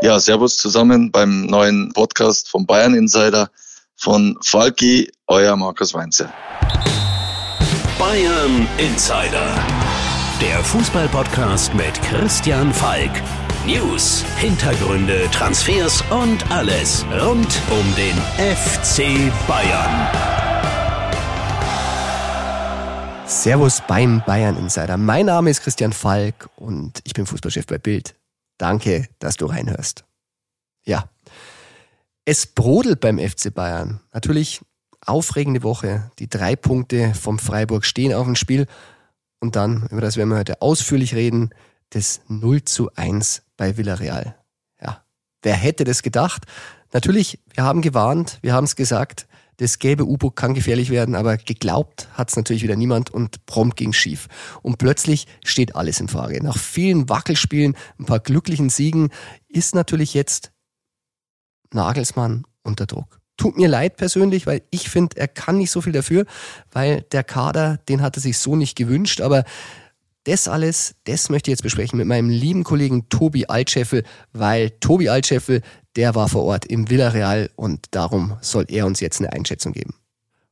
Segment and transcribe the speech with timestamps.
[0.00, 3.50] Ja, servus zusammen beim neuen Podcast vom Bayern Insider
[3.96, 6.32] von Falki, euer Markus Weinze.
[7.98, 9.66] Bayern Insider,
[10.40, 13.10] der Fußballpodcast mit Christian Falk.
[13.66, 20.06] News, Hintergründe, Transfers und alles rund um den FC Bayern.
[23.26, 24.96] Servus beim Bayern Insider.
[24.96, 28.14] Mein Name ist Christian Falk und ich bin Fußballchef bei Bild.
[28.58, 30.04] Danke, dass du reinhörst.
[30.84, 31.08] Ja,
[32.24, 34.00] es brodelt beim FC Bayern.
[34.12, 34.60] Natürlich
[35.00, 36.10] aufregende Woche.
[36.18, 38.66] Die drei Punkte vom Freiburg stehen auf dem Spiel.
[39.40, 41.50] Und dann, über das werden wir heute ausführlich reden,
[41.90, 44.36] das 0 zu 1 bei Villarreal.
[44.82, 45.02] Ja,
[45.42, 46.44] wer hätte das gedacht?
[46.92, 49.26] Natürlich, wir haben gewarnt, wir haben es gesagt,
[49.58, 53.76] das gelbe U-Boot kann gefährlich werden, aber geglaubt hat es natürlich wieder niemand und prompt
[53.76, 54.28] ging schief.
[54.62, 56.42] Und plötzlich steht alles in Frage.
[56.42, 59.10] Nach vielen Wackelspielen, ein paar glücklichen Siegen
[59.48, 60.52] ist natürlich jetzt
[61.72, 63.18] Nagelsmann unter Druck.
[63.36, 66.24] Tut mir leid persönlich, weil ich finde, er kann nicht so viel dafür,
[66.70, 69.44] weil der Kader, den hat er sich so nicht gewünscht, aber
[70.24, 75.08] das alles, das möchte ich jetzt besprechen mit meinem lieben Kollegen Tobi Altscheffel, weil Tobi
[75.08, 75.62] Altscheffel,
[75.98, 79.94] der war vor Ort im Villarreal und darum soll er uns jetzt eine Einschätzung geben.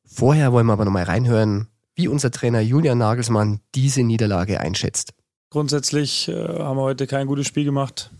[0.04, 5.14] Vorher wollen wir aber nochmal reinhören, wie unser Trainer Julian Nagelsmann diese Niederlage einschätzt.
[5.50, 8.10] Grundsätzlich äh, haben wir heute kein gutes Spiel gemacht.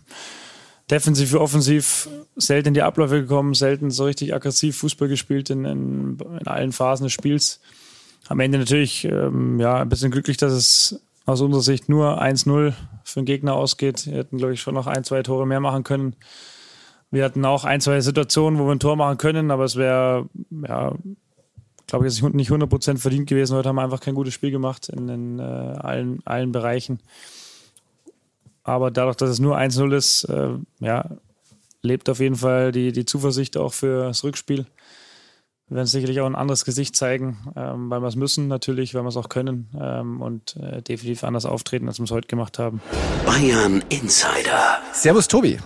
[0.89, 5.65] Defensiv wie offensiv selten in die Abläufe gekommen, selten so richtig aggressiv Fußball gespielt in,
[5.65, 7.59] in, in allen Phasen des Spiels.
[8.29, 12.73] Am Ende natürlich ähm, ja, ein bisschen glücklich, dass es aus unserer Sicht nur 1-0
[13.03, 14.05] für den Gegner ausgeht.
[14.05, 16.15] Wir hätten, glaube ich, schon noch ein, zwei Tore mehr machen können.
[17.09, 20.27] Wir hatten auch ein, zwei Situationen, wo wir ein Tor machen können, aber es wäre,
[20.67, 20.93] ja,
[21.87, 23.55] glaube ich, nicht 100% verdient gewesen.
[23.55, 26.99] Heute haben wir einfach kein gutes Spiel gemacht in, in äh, allen, allen Bereichen.
[28.63, 30.49] Aber dadurch, dass es nur 1-0 ist, äh,
[30.79, 31.09] ja,
[31.81, 34.65] lebt auf jeden Fall die, die Zuversicht auch für das Rückspiel.
[35.69, 39.03] Wir werden sicherlich auch ein anderes Gesicht zeigen, ähm, weil wir es müssen natürlich, weil
[39.03, 42.59] wir es auch können ähm, und äh, definitiv anders auftreten, als wir es heute gemacht
[42.59, 42.81] haben.
[43.25, 44.79] Bayern Insider.
[44.93, 45.59] Servus Tobi.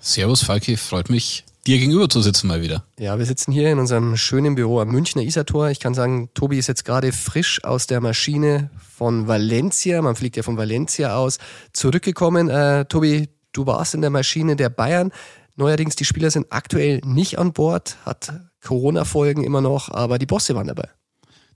[0.00, 2.84] Servus Falki, freut mich, dir gegenüber zu sitzen mal wieder.
[2.98, 5.70] Ja, wir sitzen hier in unserem schönen Büro am Münchner Isartor.
[5.70, 10.36] Ich kann sagen, Tobi ist jetzt gerade frisch aus der Maschine von Valencia, man fliegt
[10.36, 11.38] ja von Valencia aus,
[11.72, 12.48] zurückgekommen.
[12.48, 15.12] Äh, Tobi, du warst in der Maschine der Bayern.
[15.56, 18.32] Neuerdings, die Spieler sind aktuell nicht an Bord, hat
[18.64, 20.88] Corona-Folgen immer noch, aber die Bosse waren dabei.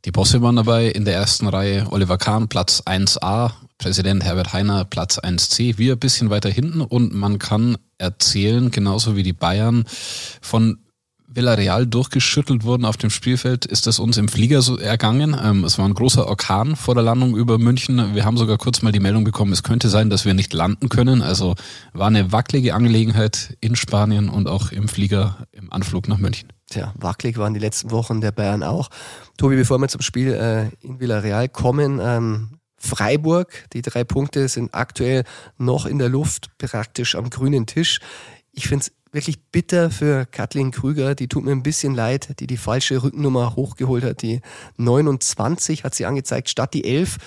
[0.04, 1.86] Die Bosse waren dabei in der ersten Reihe.
[1.90, 3.52] Oliver Kahn, Platz 1a,
[3.82, 5.76] Präsident Herbert Heiner, Platz 1c.
[5.76, 9.86] Wir ein bisschen weiter hinten und man kann erzählen, genauso wie die Bayern,
[10.40, 10.78] von
[11.26, 15.36] Villarreal durchgeschüttelt wurden auf dem Spielfeld, ist das uns im Flieger so ergangen.
[15.42, 18.14] Ähm, es war ein großer Orkan vor der Landung über München.
[18.14, 20.88] Wir haben sogar kurz mal die Meldung bekommen, es könnte sein, dass wir nicht landen
[20.88, 21.20] können.
[21.20, 21.56] Also
[21.92, 26.52] war eine wackelige Angelegenheit in Spanien und auch im Flieger im Anflug nach München.
[26.70, 28.90] Tja, wackelig waren die letzten Wochen der Bayern auch.
[29.38, 32.50] Tobi, bevor wir zum Spiel äh, in Villarreal kommen, ähm,
[32.82, 35.24] Freiburg, die drei Punkte sind aktuell
[35.56, 38.00] noch in der Luft, praktisch am grünen Tisch.
[38.50, 41.14] Ich finde es wirklich bitter für Kathleen Krüger.
[41.14, 44.22] Die tut mir ein bisschen leid, die die falsche Rückennummer hochgeholt hat.
[44.22, 44.40] Die
[44.78, 47.18] 29 hat sie angezeigt statt die 11.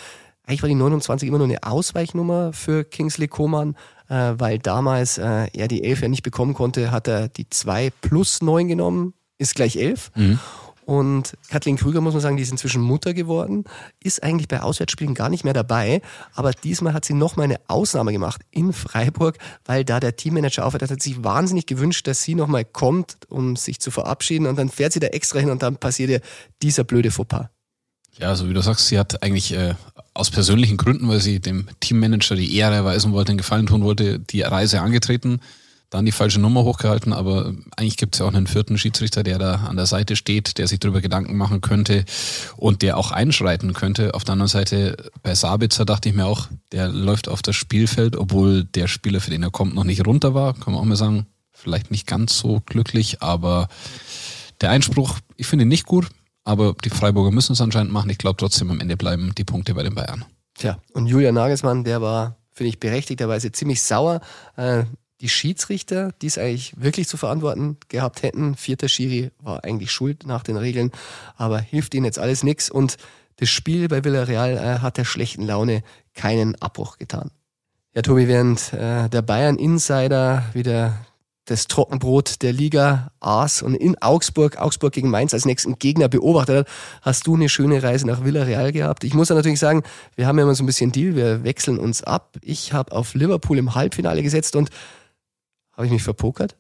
[0.46, 3.76] Eigentlich war die 29 immer nur eine Ausweichnummer für Kingsley Coman,
[4.10, 7.92] äh, weil damals äh, er die 11 ja nicht bekommen konnte, hat er die 2
[8.02, 10.12] plus 9 genommen, ist gleich 11.
[10.16, 10.40] Mhm.
[10.86, 13.64] Und Kathleen Krüger, muss man sagen, die ist inzwischen Mutter geworden,
[14.04, 16.02] ist eigentlich bei Auswärtsspielen gar nicht mehr dabei.
[16.36, 20.84] Aber diesmal hat sie nochmal eine Ausnahme gemacht in Freiburg, weil da der Teammanager aufhört.
[20.84, 24.46] Hat sich wahnsinnig gewünscht, dass sie nochmal kommt, um sich zu verabschieden.
[24.46, 26.22] Und dann fährt sie da extra hin und dann passiert ihr
[26.62, 27.48] dieser blöde Fauxpas.
[28.20, 29.74] Ja, also wie du sagst, sie hat eigentlich äh,
[30.14, 34.20] aus persönlichen Gründen, weil sie dem Teammanager die Ehre erweisen wollte, den Gefallen tun wollte,
[34.20, 35.42] die Reise angetreten
[35.96, 39.40] dann die falsche Nummer hochgehalten, aber eigentlich gibt es ja auch einen vierten Schiedsrichter, der
[39.40, 42.04] da an der Seite steht, der sich darüber Gedanken machen könnte
[42.58, 44.14] und der auch einschreiten könnte.
[44.14, 48.18] Auf der anderen Seite, bei Sabitzer dachte ich mir auch, der läuft auf das Spielfeld,
[48.18, 50.98] obwohl der Spieler, für den er kommt, noch nicht runter war, kann man auch mal
[50.98, 53.70] sagen, vielleicht nicht ganz so glücklich, aber
[54.60, 56.08] der Einspruch, ich finde ihn nicht gut,
[56.44, 58.10] aber die Freiburger müssen es anscheinend machen.
[58.10, 60.26] Ich glaube trotzdem, am Ende bleiben die Punkte bei den Bayern.
[60.56, 64.20] Tja, und Julian Nagelsmann, der war, finde ich, berechtigterweise ziemlich sauer.
[64.58, 64.84] Äh,
[65.22, 68.56] die Schiedsrichter, die es eigentlich wirklich zu verantworten gehabt hätten.
[68.56, 70.92] Vierter Schiri war eigentlich schuld nach den Regeln,
[71.38, 72.70] aber hilft ihnen jetzt alles nichts.
[72.70, 72.98] Und
[73.38, 75.84] das Spiel bei Villarreal äh, hat der schlechten Laune
[76.14, 77.32] keinen Abbruch getan.
[77.94, 81.06] Ja, Tobi, während äh, der Bayern Insider wieder
[81.46, 86.58] das Trockenbrot der Liga aß und in Augsburg, Augsburg gegen Mainz als nächsten Gegner beobachtet
[86.58, 86.68] hat,
[87.04, 89.04] hast du eine schöne Reise nach Villarreal gehabt.
[89.04, 89.84] Ich muss ja natürlich sagen,
[90.16, 92.38] wir haben ja immer so ein bisschen Deal, wir wechseln uns ab.
[92.42, 94.72] Ich habe auf Liverpool im Halbfinale gesetzt und
[95.76, 96.56] Habe ich mich verpokert?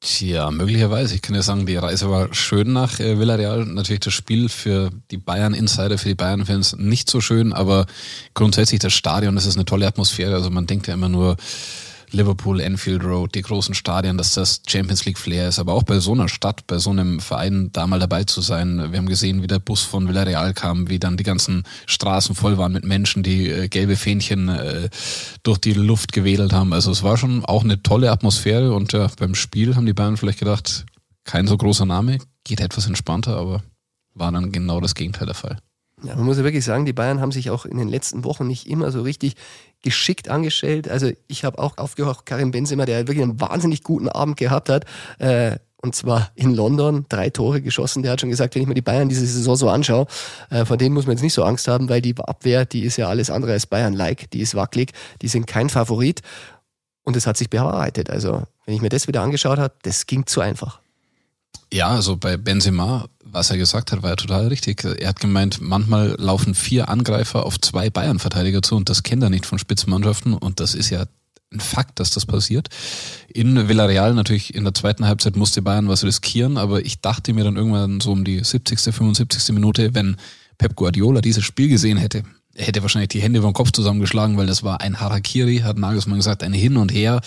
[0.00, 1.14] Tja, möglicherweise.
[1.14, 3.64] Ich kann ja sagen, die Reise war schön nach äh, Villarreal.
[3.64, 7.86] Natürlich das Spiel für die Bayern-Insider, für die Bayern-Fans nicht so schön, aber
[8.34, 10.34] grundsätzlich das Stadion, das ist eine tolle Atmosphäre.
[10.34, 11.36] Also man denkt ja immer nur,
[12.14, 15.98] Liverpool, Enfield Road, die großen Stadien, dass das Champions League Flair ist, aber auch bei
[15.98, 18.90] so einer Stadt, bei so einem Verein da mal dabei zu sein.
[18.90, 22.56] Wir haben gesehen, wie der Bus von Villarreal kam, wie dann die ganzen Straßen voll
[22.56, 24.88] waren mit Menschen, die äh, gelbe Fähnchen äh,
[25.42, 26.72] durch die Luft gewedelt haben.
[26.72, 30.16] Also es war schon auch eine tolle Atmosphäre und ja, beim Spiel haben die Bayern
[30.16, 30.86] vielleicht gedacht,
[31.24, 33.62] kein so großer Name, geht etwas entspannter, aber
[34.14, 35.58] war dann genau das Gegenteil der Fall.
[36.04, 38.46] Ja, man muss ja wirklich sagen, die Bayern haben sich auch in den letzten Wochen
[38.46, 39.36] nicht immer so richtig
[39.82, 40.88] geschickt angestellt.
[40.88, 44.84] Also ich habe auch aufgehört, Karim Benzema, der wirklich einen wahnsinnig guten Abend gehabt hat.
[45.18, 48.02] Äh, und zwar in London, drei Tore geschossen.
[48.02, 50.06] Der hat schon gesagt, wenn ich mir die Bayern diese Saison so anschaue,
[50.48, 52.96] äh, von denen muss man jetzt nicht so Angst haben, weil die Abwehr, die ist
[52.96, 56.22] ja alles andere als Bayern-like, die ist wackelig, die sind kein Favorit.
[57.02, 58.08] Und es hat sich bewahrheitet.
[58.08, 60.80] Also wenn ich mir das wieder angeschaut habe, das ging zu einfach.
[61.74, 64.84] Ja, also bei Benzema, was er gesagt hat, war ja total richtig.
[64.84, 69.28] Er hat gemeint, manchmal laufen vier Angreifer auf zwei Bayern-Verteidiger zu und das kennt er
[69.28, 71.06] nicht von Spitzenmannschaften und das ist ja
[71.52, 72.68] ein Fakt, dass das passiert.
[73.26, 77.42] In Villarreal natürlich in der zweiten Halbzeit musste Bayern was riskieren, aber ich dachte mir
[77.42, 79.52] dann irgendwann so um die 70., 75.
[79.52, 80.16] Minute, wenn
[80.58, 82.22] Pep Guardiola dieses Spiel gesehen hätte,
[82.56, 86.42] hätte wahrscheinlich die Hände vom Kopf zusammengeschlagen, weil das war ein Harakiri, hat Nagelsmann gesagt,
[86.42, 87.20] ein Hin und Her,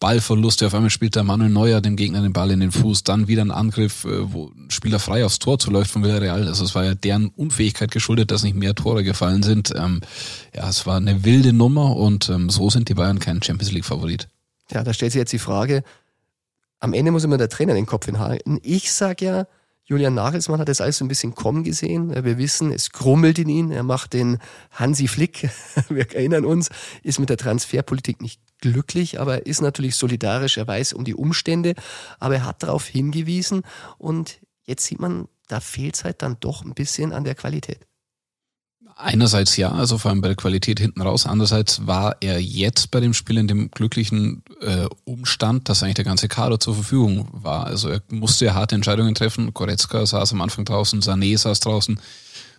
[0.00, 3.28] Ballverluste, auf einmal spielt der Manuel Neuer dem Gegner den Ball in den Fuß, dann
[3.28, 6.48] wieder ein Angriff, äh, wo ein Spieler frei aufs Tor zuläuft von Villarreal.
[6.48, 9.72] Also es war ja deren Unfähigkeit geschuldet, dass nicht mehr Tore gefallen sind.
[9.76, 10.00] Ähm,
[10.54, 13.84] ja, es war eine wilde Nummer und ähm, so sind die Bayern kein Champions League
[13.84, 14.28] Favorit.
[14.72, 15.84] Ja, da stellt sich jetzt die Frage,
[16.80, 18.58] am Ende muss immer der Trainer den Kopf hinhalten.
[18.62, 19.46] Ich sag ja,
[19.84, 22.14] Julian Nagelsmann hat das alles so ein bisschen kommen gesehen.
[22.24, 23.70] Wir wissen, es grummelt in ihn.
[23.72, 24.38] Er macht den
[24.70, 25.50] Hansi Flick.
[25.88, 26.70] Wir erinnern uns,
[27.02, 30.56] ist mit der Transferpolitik nicht glücklich, aber er ist natürlich solidarisch.
[30.56, 31.74] Er weiß um die Umstände,
[32.20, 33.62] aber er hat darauf hingewiesen
[33.98, 37.80] und jetzt sieht man, da fehlt es halt dann doch ein bisschen an der Qualität.
[38.96, 41.26] Einerseits ja, also vor allem bei der Qualität hinten raus.
[41.26, 46.04] Andererseits war er jetzt bei dem Spiel in dem glücklichen äh, Umstand, dass eigentlich der
[46.04, 47.66] ganze Kader zur Verfügung war.
[47.66, 49.54] Also er musste ja harte Entscheidungen treffen.
[49.54, 51.98] Goretzka saß am Anfang draußen, Sané saß draußen,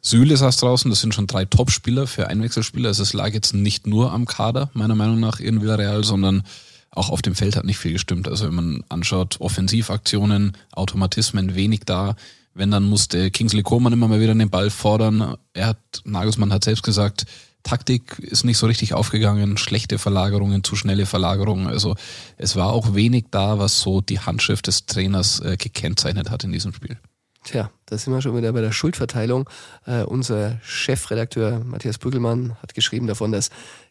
[0.02, 0.90] Süle saß draußen.
[0.90, 2.90] Das sind schon drei Top-Spieler für Einwechselspieler.
[2.90, 6.44] Also es lag jetzt nicht nur am Kader, meiner Meinung nach, in Villarreal, sondern
[6.92, 8.28] auch auf dem Feld hat nicht viel gestimmt.
[8.28, 12.16] Also wenn man anschaut, Offensivaktionen, Automatismen wenig da
[12.54, 15.38] wenn, dann musste Kingsley Coman immer mal wieder den Ball fordern.
[15.54, 17.26] Er hat, Nagelsmann hat selbst gesagt,
[17.64, 21.68] Taktik ist nicht so richtig aufgegangen, schlechte Verlagerungen, zu schnelle Verlagerungen.
[21.68, 21.96] Also
[22.38, 26.52] es war auch wenig da, was so die Handschrift des Trainers äh, gekennzeichnet hat in
[26.52, 26.98] diesem Spiel.
[27.46, 29.50] Tja, da sind wir schon wieder bei der Schuldverteilung.
[29.86, 33.50] Äh, unser Chefredakteur Matthias Brüggelmann hat geschrieben davon, dass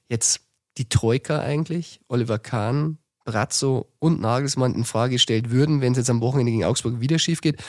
[0.09, 0.41] jetzt
[0.79, 6.11] die Troika eigentlich, Oliver Kahn, Brazzo und Nagelsmann in Frage gestellt würden, wenn es jetzt
[6.11, 7.63] am Wochenende gegen Augsburg wieder schief geht.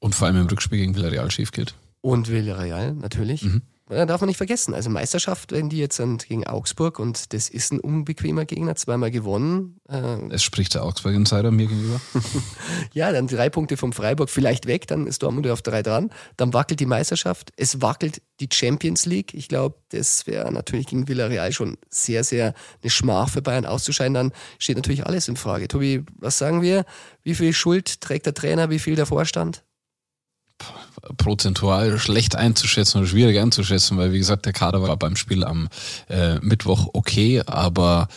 [0.00, 1.74] Und vor allem im Rückspiel gegen Villarreal schief geht.
[2.00, 3.42] Und Villarreal, natürlich.
[3.42, 3.62] Mhm.
[3.90, 4.72] Da darf man nicht vergessen.
[4.72, 9.10] Also Meisterschaft, wenn die jetzt sind gegen Augsburg und das ist ein unbequemer Gegner, zweimal
[9.10, 9.80] gewonnen.
[9.88, 12.00] Äh es spricht der Augsburg-Insider mir gegenüber.
[12.94, 16.10] ja, dann drei Punkte vom Freiburg vielleicht weg, dann ist Dortmund auf drei dran.
[16.36, 19.34] Dann wackelt die Meisterschaft, es wackelt die Champions League.
[19.34, 24.14] Ich glaube, das wäre natürlich gegen Villarreal schon sehr, sehr eine Schmach für Bayern auszuscheiden.
[24.14, 25.66] Dann steht natürlich alles in Frage.
[25.66, 26.84] Tobi, was sagen wir?
[27.24, 29.64] Wie viel Schuld trägt der Trainer, wie viel der Vorstand?
[31.16, 35.68] Prozentual schlecht einzuschätzen oder schwierig einzuschätzen, weil wie gesagt, der Kader war beim Spiel am
[36.08, 38.08] äh, Mittwoch okay, aber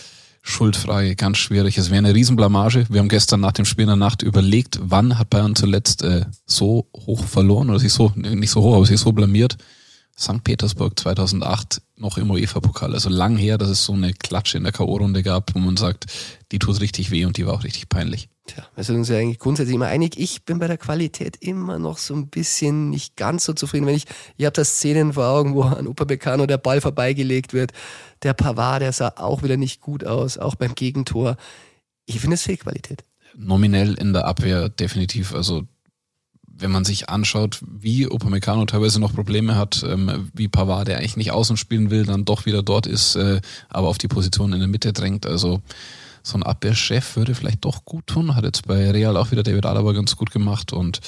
[0.42, 1.78] Schuldfrage ganz schwierig.
[1.78, 2.86] Es wäre eine Riesenblamage.
[2.90, 6.26] Wir haben gestern nach dem Spiel in der Nacht überlegt, wann hat Bayern zuletzt äh,
[6.46, 9.58] so hoch verloren oder sich so, nicht so hoch, aber sich so blamiert.
[10.20, 10.44] St.
[10.44, 12.94] Petersburg 2008 noch im UEFA-Pokal.
[12.94, 16.06] Also lang her, dass es so eine Klatsche in der K.O.-Runde gab, wo man sagt,
[16.52, 18.30] die tut richtig weh und die war auch richtig peinlich.
[18.46, 20.20] Tja, wir sind uns ja eigentlich grundsätzlich immer einig.
[20.20, 23.86] Ich bin bei der Qualität immer noch so ein bisschen nicht ganz so zufrieden.
[23.86, 27.72] Wenn ich, ihr habt das Szenen vor Augen, wo an Upamecano der Ball vorbeigelegt wird.
[28.22, 31.38] Der Pavard, der sah auch wieder nicht gut aus, auch beim Gegentor.
[32.06, 33.06] Ich finde es Fehlqualität.
[33.36, 35.34] Nominell in der Abwehr definitiv.
[35.34, 35.64] Also
[36.46, 41.18] wenn man sich anschaut, wie Upamecano teilweise noch Probleme hat, ähm, wie Pavard, der eigentlich
[41.18, 44.60] nicht außen spielen will, dann doch wieder dort ist, äh, aber auf die Position in
[44.60, 45.26] der Mitte drängt.
[45.26, 45.62] Also
[46.24, 48.36] so ein Abwehrchef würde vielleicht doch gut tun.
[48.36, 51.02] Hat jetzt bei Real auch wieder David Alaba ganz gut gemacht und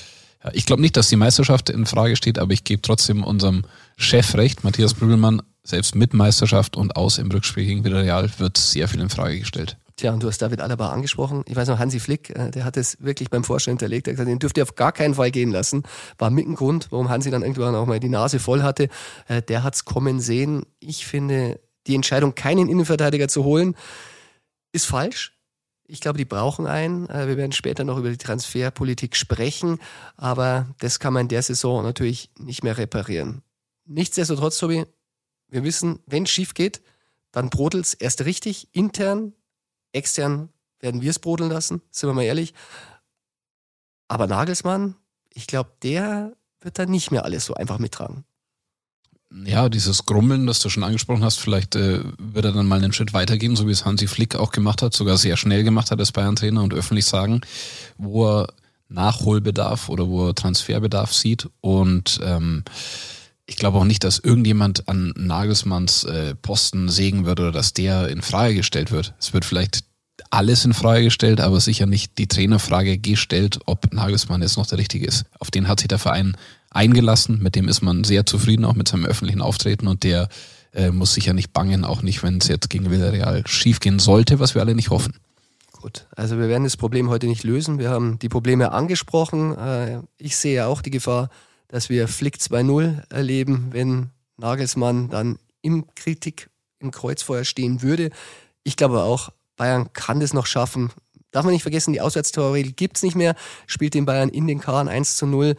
[0.44, 3.64] ja, ich glaube nicht, dass die Meisterschaft in Frage steht, aber ich gebe trotzdem unserem
[3.98, 8.88] Chef recht, Matthias Brüggelmann, selbst mit Meisterschaft und aus im Rückspiel gegen Villarreal wird sehr
[8.88, 9.78] viel in Frage gestellt.
[9.98, 11.44] Tja, und du hast David Alaba angesprochen.
[11.48, 14.08] Ich weiß noch, Hansi Flick, äh, der hat es wirklich beim Vorstellen hinterlegt.
[14.08, 15.84] Er hat gesagt, den dürft ihr auf gar keinen Fall gehen lassen.
[16.18, 18.90] War mit ein Grund, warum Hansi dann irgendwann auch mal die Nase voll hatte.
[19.30, 20.64] Äh, der hat's kommen sehen.
[20.82, 23.76] Ich finde, die Entscheidung, keinen Innenverteidiger zu holen,
[24.76, 25.32] ist falsch.
[25.88, 27.08] Ich glaube, die brauchen einen.
[27.10, 29.80] Äh, wir werden später noch über die Transferpolitik sprechen,
[30.18, 33.42] aber das kann man in der Saison natürlich nicht mehr reparieren.
[33.86, 34.86] Nichtsdestotrotz, Tobi,
[35.48, 36.82] wir wissen, wenn es schief geht,
[37.32, 39.34] dann brodelt es erst richtig, intern,
[39.92, 42.54] extern werden wir es brodeln lassen, sind wir mal ehrlich.
[44.08, 44.96] Aber Nagelsmann,
[45.34, 48.26] ich glaube, der wird da nicht mehr alles so einfach mittragen.
[49.44, 52.94] Ja, dieses Grummeln, das du schon angesprochen hast, vielleicht äh, wird er dann mal einen
[52.94, 56.00] Schritt weitergehen, so wie es Hansi Flick auch gemacht hat, sogar sehr schnell gemacht hat
[56.00, 57.42] als Bayern-Trainer und öffentlich sagen,
[57.98, 58.48] wo er
[58.88, 61.50] Nachholbedarf oder wo er Transferbedarf sieht.
[61.62, 62.64] Und ähm,
[63.46, 68.10] ich glaube auch nicht, dass irgendjemand an Nagelsmanns äh, Posten sägen wird oder dass der
[68.10, 69.14] in Frage gestellt wird.
[69.20, 69.84] Es wird vielleicht
[70.30, 74.78] alles in Frage gestellt, aber sicher nicht die Trainerfrage gestellt, ob Nagelsmann jetzt noch der
[74.78, 75.26] Richtige ist.
[75.40, 76.38] Auf den hat sich der Verein
[76.76, 80.28] eingelassen, mit dem ist man sehr zufrieden, auch mit seinem öffentlichen Auftreten und der
[80.74, 84.56] äh, muss sicher nicht bangen, auch nicht, wenn es jetzt gegen Villarreal schiefgehen sollte, was
[84.56, 85.16] wir alle nicht hoffen.
[85.72, 87.80] Gut, also wir werden das Problem heute nicht lösen.
[87.80, 89.58] Wir haben die Probleme angesprochen.
[89.58, 91.30] Äh, ich sehe auch die Gefahr,
[91.68, 98.10] dass wir Flick 2-0 erleben, wenn Nagelsmann dann im Kritik im Kreuzfeuer stehen würde.
[98.64, 100.92] Ich glaube auch, Bayern kann das noch schaffen.
[101.32, 103.36] Darf man nicht vergessen, die Auswärtstorregel gibt es nicht mehr.
[103.68, 105.56] Spielt den Bayern in den Kahn 1 zu 0.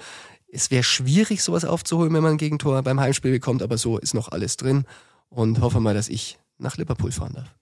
[0.53, 4.15] Es wäre schwierig, sowas aufzuholen, wenn man ein Gegentor beim Heimspiel bekommt, aber so ist
[4.15, 4.85] noch alles drin.
[5.29, 7.55] Und hoffe mal, dass ich nach Liverpool fahren darf.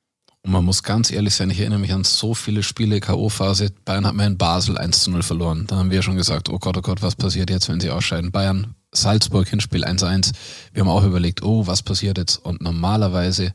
[0.45, 3.73] Und man muss ganz ehrlich sein, ich erinnere mich an so viele Spiele, K.O.-Phase.
[3.87, 5.67] Bayern hat mal in Basel 1 zu 0 verloren.
[5.67, 8.31] Da haben wir schon gesagt, oh Gott, oh Gott, was passiert jetzt, wenn sie ausscheiden?
[8.31, 10.33] Bayern, Salzburg, Hinspiel 1-1.
[10.75, 12.37] Wir haben auch überlegt, oh, was passiert jetzt?
[12.37, 13.55] Und normalerweise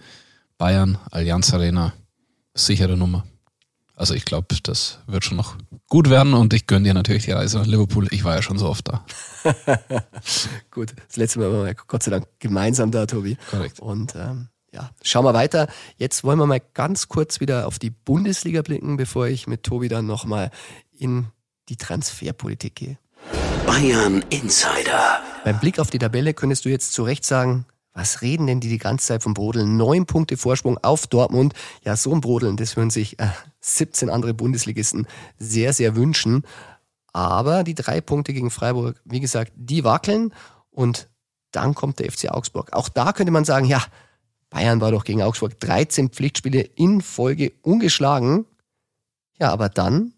[0.57, 1.93] Bayern, Allianz Arena,
[2.55, 3.23] sichere Nummer.
[3.99, 5.57] Also ich glaube, das wird schon noch
[5.89, 8.07] gut werden und ich gönne dir natürlich die Reise nach Liverpool.
[8.11, 9.03] Ich war ja schon so oft da.
[10.71, 13.37] gut, das letzte Mal waren wir Gott sei Dank gemeinsam da, Tobi.
[13.51, 13.81] Korrekt.
[13.81, 15.67] Und ähm, ja, schauen wir weiter.
[15.97, 19.89] Jetzt wollen wir mal ganz kurz wieder auf die Bundesliga blicken, bevor ich mit Tobi
[19.89, 20.49] dann nochmal
[20.97, 21.27] in
[21.67, 22.97] die Transferpolitik gehe.
[23.65, 25.19] Bayern Insider.
[25.43, 27.65] Beim Blick auf die Tabelle könntest du jetzt zu Recht sagen,
[27.99, 29.75] was reden denn die die ganze Zeit vom Brodeln?
[29.75, 31.53] Neun Punkte Vorsprung auf Dortmund.
[31.83, 33.27] Ja, so ein Brodeln, das würden sich äh,
[33.59, 35.05] 17 andere Bundesligisten
[35.37, 36.43] sehr, sehr wünschen.
[37.11, 40.33] Aber die drei Punkte gegen Freiburg, wie gesagt, die wackeln.
[40.71, 41.09] Und
[41.51, 42.71] dann kommt der FC Augsburg.
[42.71, 43.83] Auch da könnte man sagen, ja,
[44.49, 48.45] Bayern war doch gegen Augsburg 13 Pflichtspiele in Folge ungeschlagen.
[49.39, 50.13] Ja, aber dann,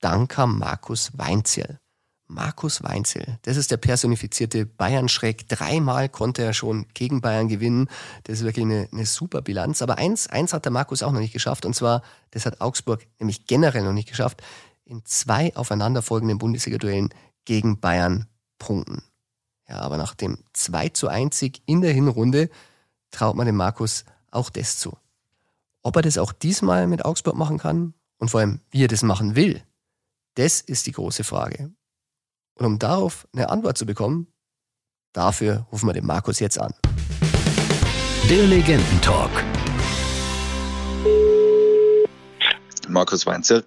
[0.00, 1.80] dann kam Markus Weinzierl.
[2.28, 3.38] Markus Weinzel.
[3.42, 5.48] Das ist der personifizierte Bayern-Schreck.
[5.48, 7.88] Dreimal konnte er schon gegen Bayern gewinnen.
[8.24, 9.80] Das ist wirklich eine, eine, super Bilanz.
[9.80, 11.64] Aber eins, eins hat der Markus auch noch nicht geschafft.
[11.64, 14.42] Und zwar, das hat Augsburg nämlich generell noch nicht geschafft,
[14.84, 17.08] in zwei aufeinanderfolgenden Bundesliga-Duellen
[17.46, 18.26] gegen Bayern
[18.58, 19.02] punkten.
[19.66, 22.50] Ja, aber nach dem 2 zu 1 Sieg in der Hinrunde
[23.10, 24.96] traut man dem Markus auch das zu.
[25.82, 29.02] Ob er das auch diesmal mit Augsburg machen kann und vor allem, wie er das
[29.02, 29.62] machen will,
[30.34, 31.70] das ist die große Frage.
[32.58, 34.26] Und um darauf eine Antwort zu bekommen,
[35.12, 36.74] dafür rufen wir den Markus jetzt an.
[38.28, 39.30] Der Legendentalk.
[42.88, 43.64] Markus Weinzel.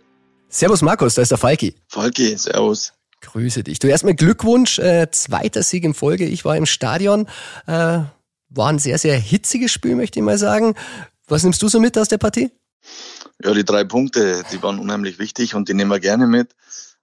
[0.50, 1.76] Servus Markus, da ist der Falki.
[1.88, 2.92] Falki, servus.
[3.22, 3.80] Grüße dich.
[3.80, 6.26] Du erstmal Glückwunsch, äh, zweiter Sieg in Folge.
[6.26, 7.28] Ich war im Stadion.
[7.68, 8.00] Äh,
[8.50, 10.76] war ein sehr, sehr hitziges Spiel, möchte ich mal sagen.
[11.28, 12.52] Was nimmst du so mit aus der Partie?
[13.42, 16.54] Ja, die drei Punkte, die waren unheimlich wichtig und die nehmen wir gerne mit.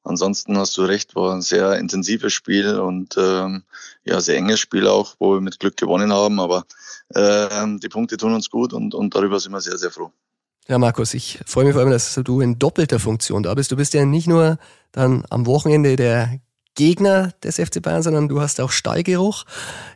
[0.09, 3.63] Ansonsten hast du recht, war ein sehr intensives Spiel und ähm,
[4.05, 6.41] ja, sehr enges Spiel auch, wo wir mit Glück gewonnen haben.
[6.41, 6.65] Aber
[7.15, 10.11] ähm, die Punkte tun uns gut und, und darüber sind wir sehr, sehr froh.
[10.67, 13.71] Ja, Markus, ich freue mich vor allem, dass du in doppelter Funktion da bist.
[13.71, 14.59] Du bist ja nicht nur
[14.93, 16.41] dann am Wochenende der
[16.79, 19.45] Gegner des FC Bayern, sondern du hast auch Stallgeruch.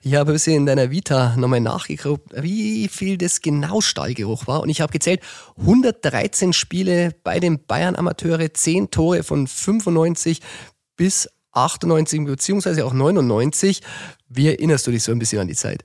[0.03, 4.63] Ich habe ein bisschen in deiner Vita nochmal nachgeguckt, wie viel das genau Stallgeruch war.
[4.63, 5.21] Und ich habe gezählt,
[5.59, 10.41] 113 Spiele bei den Bayern Amateure, 10 Tore von 95
[10.97, 13.81] bis 98 beziehungsweise auch 99.
[14.29, 15.85] Wie erinnerst du dich so ein bisschen an die Zeit?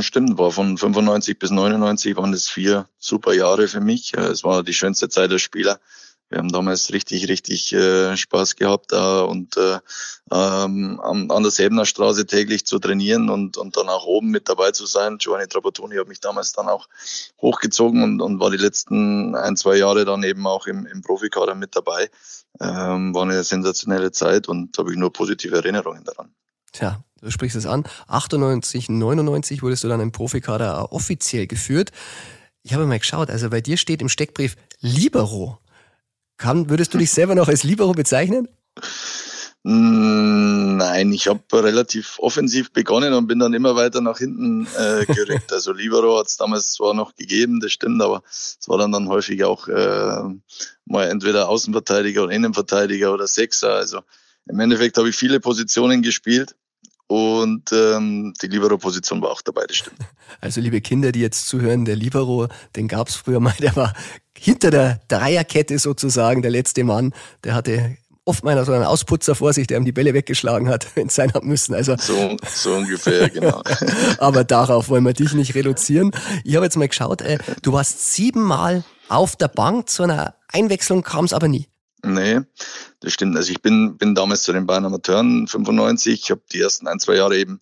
[0.00, 4.12] Stimmt, war von 95 bis 99 waren das vier super Jahre für mich.
[4.12, 5.80] Es war die schönste Zeit als Spieler
[6.34, 9.78] wir haben damals richtig, richtig äh, Spaß gehabt äh, und äh,
[10.32, 14.72] ähm, an der Säbener Straße täglich zu trainieren und, und dann auch oben mit dabei
[14.72, 15.18] zu sein.
[15.18, 16.88] Giovanni Trapattoni hat mich damals dann auch
[17.40, 21.54] hochgezogen und, und war die letzten ein, zwei Jahre dann eben auch im, im Profikader
[21.54, 22.10] mit dabei.
[22.60, 26.34] Ähm, war eine sensationelle Zeit und habe ich nur positive Erinnerungen daran.
[26.72, 27.84] Tja, du sprichst es an.
[28.08, 31.92] 98, 99 wurdest du dann im Profikader offiziell geführt.
[32.64, 35.60] Ich habe mal geschaut, also bei dir steht im Steckbrief Libero.
[36.36, 38.48] Kann, würdest du dich selber noch als Libero bezeichnen?
[39.62, 45.04] Mm, Nein, ich habe relativ offensiv begonnen und bin dann immer weiter nach hinten äh,
[45.12, 45.52] gerückt.
[45.52, 49.08] Also Libero hat es damals zwar noch gegeben, das stimmt, aber es war dann, dann
[49.08, 50.22] häufig auch äh,
[50.84, 53.74] mal entweder Außenverteidiger oder Innenverteidiger oder Sechser.
[53.74, 54.00] Also
[54.46, 56.54] im Endeffekt habe ich viele Positionen gespielt
[57.06, 59.98] und ähm, die Libero-Position war auch dabei, das stimmt.
[60.40, 63.94] Also liebe Kinder, die jetzt zuhören, der Libero, den gab es früher mal, der war
[64.38, 67.14] hinter der Dreierkette sozusagen der letzte Mann.
[67.44, 70.86] Der hatte oft mal so einen Ausputzer vor sich, der ihm die Bälle weggeschlagen hat,
[70.96, 71.74] wenn es sein hat müssen.
[71.74, 73.62] Also So, so ungefähr, genau.
[74.18, 76.10] Aber darauf wollen wir dich nicht reduzieren.
[76.44, 81.02] Ich habe jetzt mal geschaut, äh, du warst siebenmal auf der Bank, zu einer Einwechslung
[81.02, 81.68] kam es aber nie.
[82.02, 82.40] Nee,
[83.00, 83.36] das stimmt.
[83.36, 86.24] Also ich bin, bin damals zu den Bayern Amateuren 95.
[86.24, 87.60] Ich habe die ersten ein, zwei Jahre eben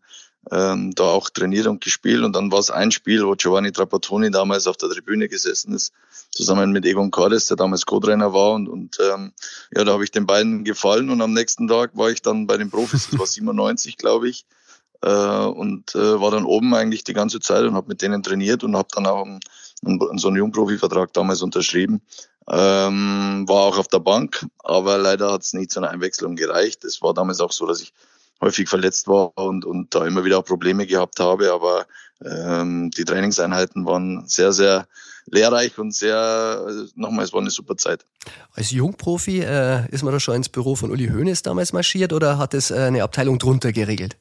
[0.51, 2.23] ähm, da auch trainiert und gespielt.
[2.23, 5.93] Und dann war es ein Spiel, wo Giovanni Trapattoni damals auf der Tribüne gesessen ist,
[6.31, 8.53] zusammen mit Egon Cordes, der damals Co-Trainer war.
[8.53, 9.33] Und, und ähm,
[9.75, 11.11] ja, da habe ich den beiden gefallen.
[11.11, 14.45] Und am nächsten Tag war ich dann bei den Profis, das war 97, glaube ich.
[15.03, 18.65] Äh, und äh, war dann oben eigentlich die ganze Zeit und habe mit denen trainiert
[18.65, 19.41] und habe dann auch einen,
[19.85, 22.03] einen, so einen Jungprofi-Vertrag damals unterschrieben.
[22.49, 26.85] Ähm, war auch auf der Bank, aber leider hat es nicht zu einer Einwechslung gereicht.
[26.85, 27.93] Es war damals auch so, dass ich
[28.43, 31.53] häufig verletzt war und, und da immer wieder auch Probleme gehabt habe.
[31.53, 31.87] Aber
[32.25, 34.87] ähm, die Trainingseinheiten waren sehr, sehr
[35.27, 38.05] lehrreich und sehr, nochmal, es war eine super Zeit.
[38.53, 42.39] Als Jungprofi äh, ist man da schon ins Büro von Uli Hoeneß damals marschiert oder
[42.39, 44.17] hat es äh, eine Abteilung drunter geregelt?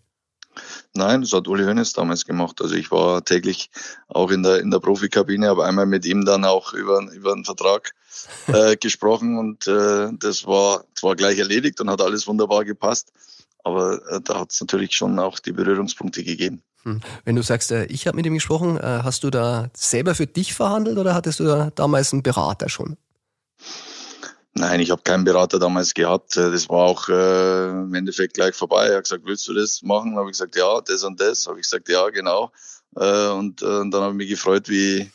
[0.93, 2.61] Nein, das hat Uli Hoeneß damals gemacht.
[2.61, 3.69] Also ich war täglich
[4.07, 7.45] auch in der, in der Profikabine, aber einmal mit ihm dann auch über, über einen
[7.45, 7.93] Vertrag
[8.47, 13.13] äh, gesprochen und äh, das war zwar gleich erledigt und hat alles wunderbar gepasst,
[13.63, 16.61] aber äh, da hat es natürlich schon auch die Berührungspunkte gegeben.
[16.83, 17.01] Hm.
[17.25, 20.27] Wenn du sagst, äh, ich habe mit ihm gesprochen, äh, hast du da selber für
[20.27, 22.97] dich verhandelt oder hattest du da damals einen Berater schon?
[24.53, 26.35] Nein, ich habe keinen Berater damals gehabt.
[26.35, 28.87] Äh, das war auch äh, im Endeffekt gleich vorbei.
[28.87, 30.15] Er hat gesagt, willst du das machen?
[30.17, 31.47] Habe ich gesagt, ja, das und das.
[31.47, 32.51] Habe ich gesagt, ja, genau.
[32.95, 35.09] Äh, und, äh, und dann habe ich mich gefreut, wie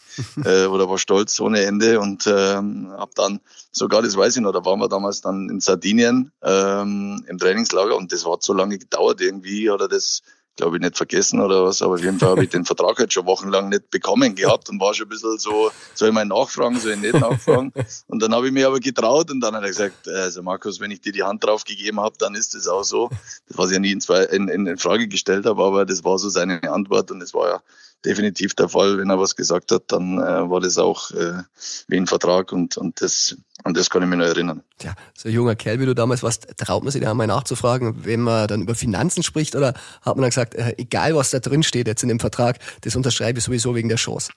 [0.45, 2.01] äh, oder war stolz ohne Ende.
[2.01, 3.41] Und ähm, habe dann
[3.71, 7.97] sogar, das weiß ich noch, da waren wir damals dann in Sardinien ähm, im Trainingslager.
[7.97, 9.21] Und das hat so lange gedauert.
[9.21, 10.23] Irgendwie oder das
[10.57, 13.13] glaube ich, nicht vergessen oder was, aber auf jeden Fall habe ich den Vertrag halt
[13.13, 16.79] schon wochenlang nicht bekommen gehabt und war schon ein bisschen so, soll ich mal nachfragen,
[16.79, 17.73] soll ich nicht nachfragen?
[18.09, 20.91] Und dann habe ich mir aber getraut und dann hat er gesagt, also Markus, wenn
[20.91, 23.11] ich dir die Hand drauf gegeben habe, dann ist das auch so.
[23.49, 26.29] Das, was ich ja nie in, in, in Frage gestellt habe, aber das war so
[26.29, 27.63] seine Antwort und es war ja
[28.05, 28.99] definitiv der Fall.
[28.99, 31.43] Wenn er was gesagt hat, dann äh, war das auch äh,
[31.89, 34.63] wie ein Vertrag und, und das und das kann ich mich noch erinnern.
[34.83, 38.21] Ja, so junger Kerl, wie du damals warst, traut man sich da einmal nachzufragen, wenn
[38.21, 41.63] man dann über Finanzen spricht oder hat man dann gesagt, äh, egal was da drin
[41.63, 44.31] steht jetzt in dem Vertrag, das unterschreibe ich sowieso wegen der Chance?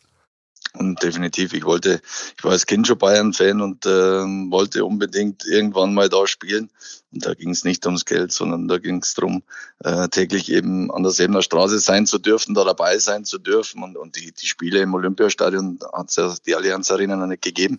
[0.74, 2.00] Und definitiv, ich wollte,
[2.38, 6.70] ich war als Kind schon Bayern-Fan und äh, wollte unbedingt irgendwann mal da spielen.
[7.12, 9.42] Und da ging es nicht ums Geld, sondern da ging es darum,
[9.80, 13.82] äh, täglich eben an der Sebener Straße sein zu dürfen, da dabei sein zu dürfen.
[13.82, 17.42] Und, und die, die Spiele im Olympiastadion hat es ja die Allianz Arena noch nicht
[17.42, 17.78] gegeben.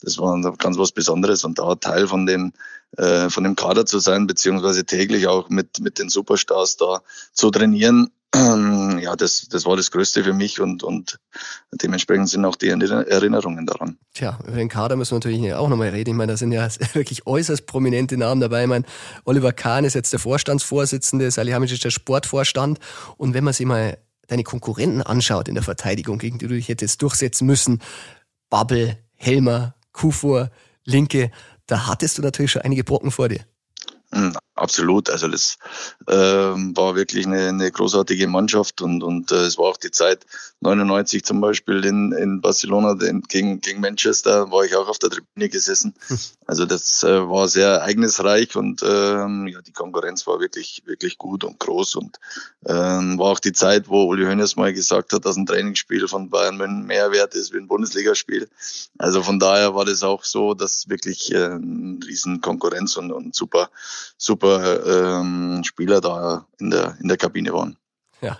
[0.00, 2.52] Das war ganz was Besonderes und da Teil von dem,
[2.96, 7.50] äh, von dem Kader zu sein, beziehungsweise täglich auch mit, mit den Superstars da zu
[7.50, 11.18] trainieren, ähm, ja, das, das war das Größte für mich und, und
[11.72, 13.96] dementsprechend sind auch die Erinnerungen daran.
[14.12, 16.10] Tja, über den Kader müssen wir natürlich auch nochmal reden.
[16.10, 18.62] Ich meine, da sind ja wirklich äußerst prominente Namen dabei.
[18.62, 18.84] Ich meine,
[19.24, 22.78] Oliver Kahn ist jetzt der Vorstandsvorsitzende, Salihamidzic ist der Sportvorstand.
[23.16, 26.68] Und wenn man sich mal deine Konkurrenten anschaut in der Verteidigung, gegen die du dich
[26.68, 27.80] jetzt durchsetzen müssen,
[28.50, 30.50] Babbel, Helmer, Kufur,
[30.84, 31.30] Linke,
[31.66, 33.40] da hattest du natürlich schon einige Brocken vor dir.
[34.58, 35.10] Hm, absolut.
[35.10, 35.58] Also das
[36.08, 40.26] ähm, war wirklich eine, eine großartige Mannschaft und, und äh, es war auch die Zeit
[40.60, 45.10] 99 zum Beispiel in, in Barcelona den, gegen, gegen Manchester, war ich auch auf der
[45.10, 45.94] Tribüne gesessen.
[46.46, 51.44] Also das äh, war sehr ereignisreich und ähm, ja, die Konkurrenz war wirklich, wirklich gut
[51.44, 52.18] und groß und
[52.66, 56.30] ähm, war auch die Zeit, wo Uli Hoeneß mal gesagt hat, dass ein Trainingsspiel von
[56.30, 58.48] Bayern München mehr wert ist wie ein Bundesligaspiel.
[58.96, 63.34] Also von daher war das auch so, dass wirklich äh, ein riesen Konkurrenz und, und
[63.34, 63.70] super,
[64.16, 67.76] super ähm, Spieler da in der, in der Kabine waren.
[68.20, 68.38] Ja,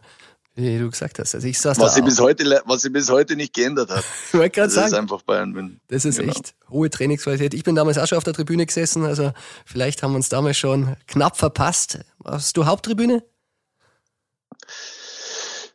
[0.54, 1.34] wie du gesagt hast.
[1.34, 4.04] Also ich saß was, sie bis heute, was sie bis heute nicht geändert hat.
[4.28, 5.80] ich wollte gerade Das sagen, ist einfach Bayern München.
[5.88, 6.32] das ist Genau.
[6.32, 7.54] echt hohe Trainingsqualität.
[7.54, 9.32] Ich bin damals auch schon auf der Tribüne gesessen, also
[9.64, 12.00] vielleicht haben wir uns damals schon knapp verpasst.
[12.24, 13.22] Hast du Haupttribüne?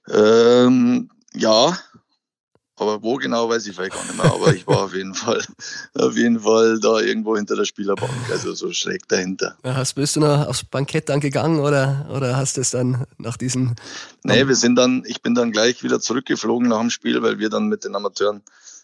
[0.10, 1.78] Ähm, ja,
[2.76, 4.34] aber wo genau weiß ich vielleicht gar nicht mehr.
[4.34, 5.44] Aber ich war auf jeden Fall,
[5.94, 9.58] auf jeden Fall da irgendwo hinter der Spielerbank, also so schräg dahinter.
[9.64, 13.06] Ja, Hast, bist du noch aufs Bankett dann gegangen oder, oder hast du es dann
[13.18, 13.76] nach diesem
[14.24, 17.50] Nee, wir sind dann, ich bin dann gleich wieder zurückgeflogen nach dem Spiel, weil wir
[17.50, 18.42] dann mit den Amateuren,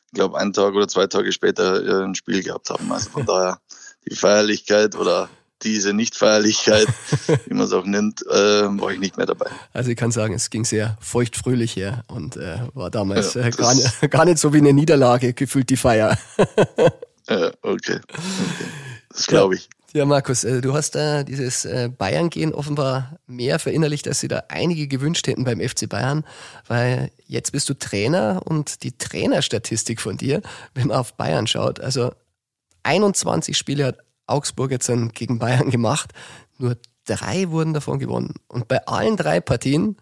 [0.08, 2.92] ich glaube, einen Tag oder zwei Tage später äh, ein Spiel gehabt haben.
[2.92, 3.60] Also von daher
[4.10, 5.30] die Feierlichkeit oder
[5.64, 6.88] diese Nichtfeierlichkeit,
[7.46, 9.48] wie man es auch nennt, äh, war ich nicht mehr dabei.
[9.74, 13.52] Also ich kann sagen, es ging sehr feuchtfröhlich her und äh, war damals ja, äh,
[13.52, 16.18] gar, nicht, gar nicht so wie eine Niederlage gefühlt die Feier.
[17.30, 18.00] ja, okay.
[18.00, 18.00] okay.
[19.10, 19.70] Das glaube ich.
[19.92, 24.44] Ja, Markus, äh, du hast da dieses äh, Bayern-Gehen offenbar mehr verinnerlicht, als sie da
[24.48, 26.26] einige gewünscht hätten beim FC Bayern,
[26.68, 30.44] weil jetzt bist du Trainer und die Trainerstatistik von dir,
[30.76, 32.12] wenn man auf Bayern schaut, also
[32.84, 33.98] 21 Spiele hat
[34.30, 36.12] Augsburg jetzt dann gegen Bayern gemacht,
[36.58, 38.36] nur drei wurden davon gewonnen.
[38.48, 39.98] Und bei allen drei Partien,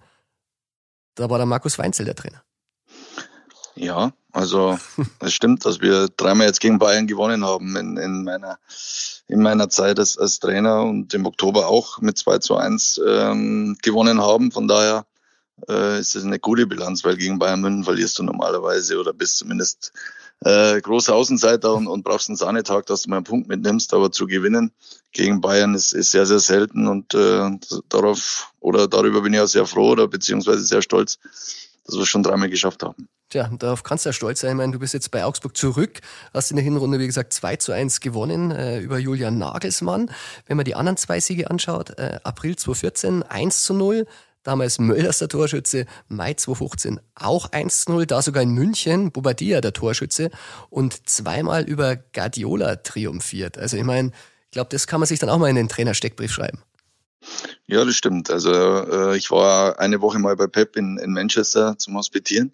[1.15, 2.43] da war der Markus Weinzel der Trainer.
[3.75, 4.77] Ja, also
[5.19, 8.59] es stimmt, dass wir dreimal jetzt gegen Bayern gewonnen haben in, in meiner
[9.27, 13.77] in meiner Zeit als, als Trainer und im Oktober auch mit 2 zu 1 ähm,
[13.81, 14.51] gewonnen haben.
[14.51, 15.05] Von daher
[15.67, 19.37] äh, ist das eine gute Bilanz, weil gegen Bayern München verlierst du normalerweise oder bist
[19.37, 19.91] zumindest
[20.41, 24.11] äh, großer Außenseiter und, und brauchst einen Sahnetag, dass du mal einen Punkt mitnimmst, aber
[24.11, 24.71] zu gewinnen
[25.11, 27.49] gegen Bayern ist, ist sehr, sehr selten und äh,
[27.89, 31.17] darauf oder darüber bin ich auch sehr froh oder beziehungsweise sehr stolz,
[31.85, 33.07] dass wir es schon dreimal geschafft haben.
[33.29, 34.51] Tja, darauf kannst du ja stolz sein.
[34.51, 35.99] Ich meine, du bist jetzt bei Augsburg zurück,
[36.33, 40.09] hast in der Hinrunde, wie gesagt, 2 zu 1 gewonnen äh, über Julian Nagelsmann.
[40.45, 44.07] Wenn man die anderen zwei Siege anschaut, äh, April 2014 1 zu 0,
[44.47, 49.61] damals Möllers der Torschütze, Mai 2015 auch 1 zu 0, da sogar in München, Bobadilla
[49.61, 50.31] der Torschütze
[50.69, 53.57] und zweimal über Guardiola triumphiert.
[53.57, 54.11] Also ich meine,
[54.45, 56.59] ich glaube, das kann man sich dann auch mal in den Trainersteckbrief schreiben.
[57.65, 58.31] Ja, das stimmt.
[58.31, 62.53] Also äh, ich war eine Woche mal bei Pep in, in Manchester zum Hospitieren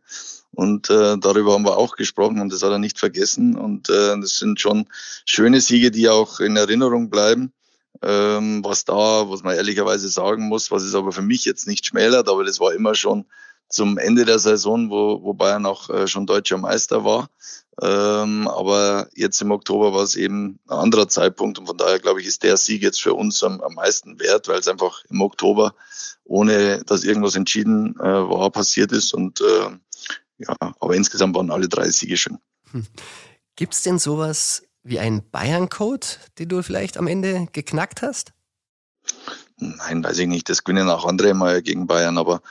[0.52, 3.56] und äh, darüber haben wir auch gesprochen und das hat er nicht vergessen.
[3.56, 4.88] Und äh, das sind schon
[5.26, 7.54] schöne Siege, die auch in Erinnerung bleiben.
[8.02, 11.86] Ähm, was da, was man ehrlicherweise sagen muss, was es aber für mich jetzt nicht
[11.86, 13.26] schmälert, aber das war immer schon
[13.70, 17.30] zum Ende der Saison, wo, wo Bayern auch äh, schon deutscher Meister war.
[17.82, 22.22] Ähm, aber jetzt im Oktober war es eben ein anderer Zeitpunkt und von daher glaube
[22.22, 25.22] ich, ist der Sieg jetzt für uns am, am meisten wert, weil es einfach im
[25.22, 25.74] Oktober,
[26.24, 29.70] ohne dass irgendwas entschieden äh, war, passiert ist und äh,
[30.38, 32.38] ja, aber insgesamt waren alle drei Siege schön.
[32.72, 32.86] Hm.
[33.56, 36.06] Gibt es denn sowas wie einen Bayern-Code,
[36.40, 38.34] den du vielleicht am Ende geknackt hast?
[39.58, 40.50] Nein, weiß ich nicht.
[40.50, 42.42] Das gewinnen auch andere mal gegen Bayern, aber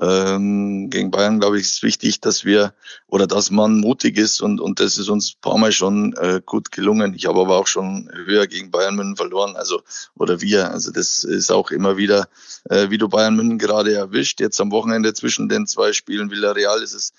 [0.00, 2.74] ähm, gegen Bayern, glaube ich, ist wichtig, dass wir
[3.06, 6.42] oder dass man mutig ist und, und das ist uns ein paar Mal schon äh,
[6.44, 7.14] gut gelungen.
[7.14, 9.82] Ich habe aber auch schon höher gegen Bayern München verloren, also
[10.14, 10.70] oder wir.
[10.70, 12.28] Also das ist auch immer wieder,
[12.68, 14.40] äh, wie du Bayern München gerade erwischt.
[14.40, 17.12] Jetzt am Wochenende zwischen den zwei Spielen Villarreal ist es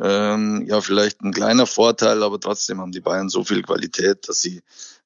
[0.00, 4.40] ähm, ja vielleicht ein kleiner Vorteil, aber trotzdem haben die Bayern so viel Qualität, dass
[4.40, 4.62] sie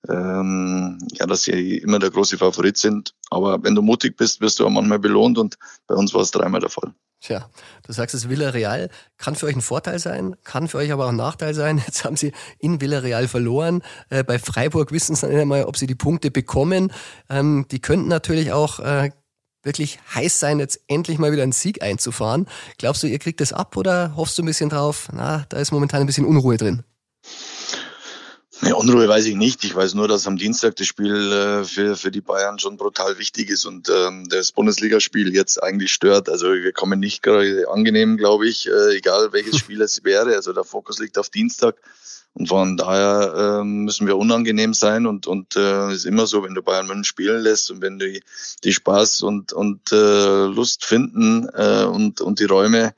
[0.08, 3.14] ähm, ja, dass sie immer der große Favorit sind.
[3.30, 6.30] Aber wenn du mutig bist, wirst du auch manchmal belohnt und bei uns war es
[6.30, 6.92] dreimal der Fall.
[7.22, 7.50] Tja,
[7.86, 11.10] du sagst es, Villarreal kann für euch ein Vorteil sein, kann für euch aber auch
[11.10, 11.76] ein Nachteil sein.
[11.86, 13.82] Jetzt haben sie in Villarreal verloren.
[14.08, 16.92] Äh, bei Freiburg wissen sie nicht einmal, ob sie die Punkte bekommen.
[17.28, 19.10] Ähm, die könnten natürlich auch äh,
[19.62, 22.46] wirklich heiß sein, jetzt endlich mal wieder einen Sieg einzufahren.
[22.78, 25.08] Glaubst du, ihr kriegt das ab oder hoffst du ein bisschen drauf?
[25.12, 26.82] Na, da ist momentan ein bisschen Unruhe drin.
[28.62, 29.64] Ja, Unruhe weiß ich nicht.
[29.64, 33.18] Ich weiß nur, dass am Dienstag das Spiel äh, für, für die Bayern schon brutal
[33.18, 36.28] wichtig ist und ähm, das Bundesligaspiel jetzt eigentlich stört.
[36.28, 40.34] Also wir kommen nicht gerade angenehm, glaube ich, äh, egal welches Spiel es wäre.
[40.34, 41.76] Also der Fokus liegt auf Dienstag.
[42.34, 46.54] Und von daher äh, müssen wir unangenehm sein und und äh, ist immer so, wenn
[46.54, 48.22] du Bayern München spielen lässt und wenn die
[48.62, 52.94] die Spaß und und äh, Lust finden äh, und und die Räume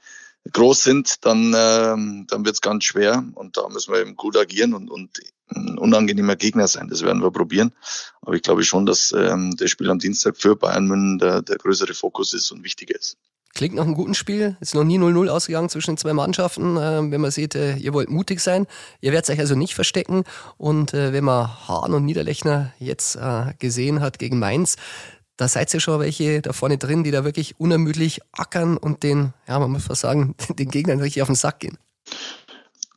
[0.53, 4.75] groß sind, dann äh, dann wird's ganz schwer und da müssen wir eben gut agieren
[4.75, 5.19] und und
[5.55, 6.89] ein unangenehmer Gegner sein.
[6.89, 7.73] Das werden wir probieren.
[8.21, 11.57] Aber ich glaube schon, dass ähm, das Spiel am Dienstag für Bayern München der, der
[11.57, 13.17] größere Fokus ist und wichtiger ist.
[13.55, 14.57] Klingt nach einem guten Spiel.
[14.61, 16.77] Ist noch nie 0-0 ausgegangen zwischen den zwei Mannschaften.
[16.77, 18.67] Äh, wenn man sieht, äh, ihr wollt mutig sein.
[19.01, 20.25] Ihr werdet euch also nicht verstecken.
[20.57, 24.77] Und äh, wenn man Hahn und Niederlechner jetzt äh, gesehen hat gegen Mainz,
[25.37, 29.35] da seid ihr schon welche da vorne drin, die da wirklich unermüdlich ackern und den,
[29.47, 31.79] ja, man muss fast sagen, den Gegnern richtig auf den Sack gehen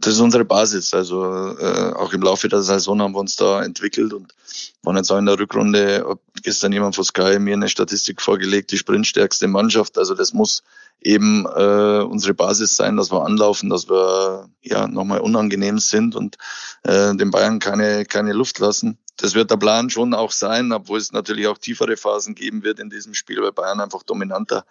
[0.06, 0.94] das ist unsere Basis.
[0.94, 4.36] Also äh, auch im Laufe der Saison haben wir uns da entwickelt und
[4.84, 6.06] waren jetzt auch in der Rückrunde,
[6.44, 9.98] gestern jemand von Sky mir eine Statistik vorgelegt, die sprintstärkste Mannschaft.
[9.98, 10.62] Also das muss
[11.02, 16.38] eben äh, unsere Basis sein, dass wir anlaufen, dass wir ja nochmal unangenehm sind und
[16.84, 21.00] äh, den Bayern keine, keine Luft lassen das wird der Plan schon auch sein, obwohl
[21.00, 24.66] es natürlich auch tiefere Phasen geben wird in diesem Spiel, weil Bayern einfach dominanter,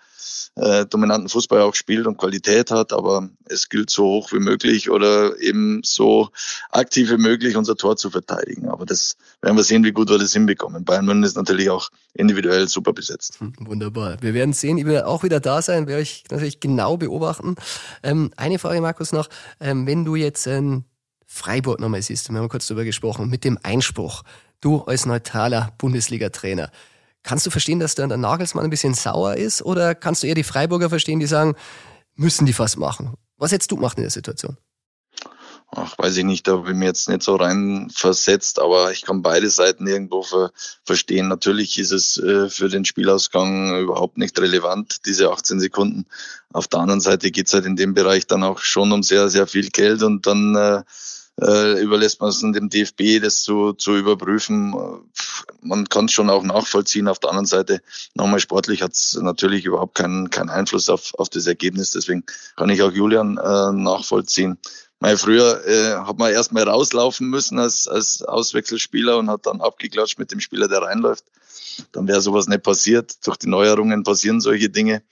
[0.57, 2.93] äh, dominanten Fußball auch spielt und Qualität hat.
[2.93, 6.29] Aber es gilt so hoch wie möglich oder eben so
[6.71, 8.69] aktiv wie möglich unser Tor zu verteidigen.
[8.69, 10.85] Aber das werden wir sehen, wie gut wir das hinbekommen.
[10.85, 13.39] Bayern München ist natürlich auch individuell super besetzt.
[13.59, 14.19] Wunderbar.
[14.21, 17.57] Wir werden sehen, ich werde auch wieder da sein, werde ich natürlich genau beobachten.
[18.03, 19.29] Ähm, eine Frage, Markus, noch.
[19.61, 20.85] Ähm, wenn du jetzt ähm,
[21.27, 24.23] Freiburg nochmal siehst, wir haben kurz darüber gesprochen, mit dem Einspruch.
[24.61, 26.71] Du als neutraler Bundesliga-Trainer,
[27.23, 30.45] kannst du verstehen, dass der Nagelsmann ein bisschen sauer ist oder kannst du eher die
[30.45, 31.55] Freiburger verstehen, die sagen,
[32.15, 33.15] müssen die was machen?
[33.37, 34.57] Was hättest du gemacht in der Situation?
[35.75, 39.03] Ach, weiß ich nicht, da habe ich mir jetzt nicht so rein versetzt, aber ich
[39.03, 40.51] kann beide Seiten irgendwo ver
[40.85, 41.29] verstehen.
[41.29, 46.07] Natürlich ist es äh, für den Spielausgang überhaupt nicht relevant, diese 18 Sekunden.
[46.53, 49.29] Auf der anderen Seite geht es halt in dem Bereich dann auch schon um sehr,
[49.29, 50.83] sehr viel Geld und dann äh,
[51.41, 54.75] äh, überlässt man es dem DFB, das zu, zu überprüfen.
[55.61, 57.09] Man kann es schon auch nachvollziehen.
[57.09, 57.81] Auf der anderen Seite,
[58.15, 61.91] nochmal sportlich hat es natürlich überhaupt keinen, keinen Einfluss auf, auf das Ergebnis.
[61.91, 62.25] Deswegen
[62.57, 64.59] kann ich auch Julian äh, nachvollziehen.
[65.01, 70.19] Weil früher äh, hat man erstmal rauslaufen müssen als, als Auswechselspieler und hat dann abgeklatscht
[70.19, 71.25] mit dem Spieler, der reinläuft.
[71.93, 73.27] Dann wäre sowas nicht passiert.
[73.27, 75.03] Durch die Neuerungen passieren solche Dinge.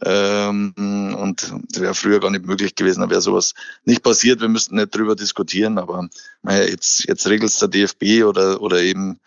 [0.00, 4.40] Ähm, und das wäre früher gar nicht möglich gewesen, dann wäre sowas nicht passiert.
[4.40, 6.08] Wir müssten nicht drüber diskutieren, aber
[6.42, 9.20] naja, jetzt, jetzt regelt es der DFB oder, oder eben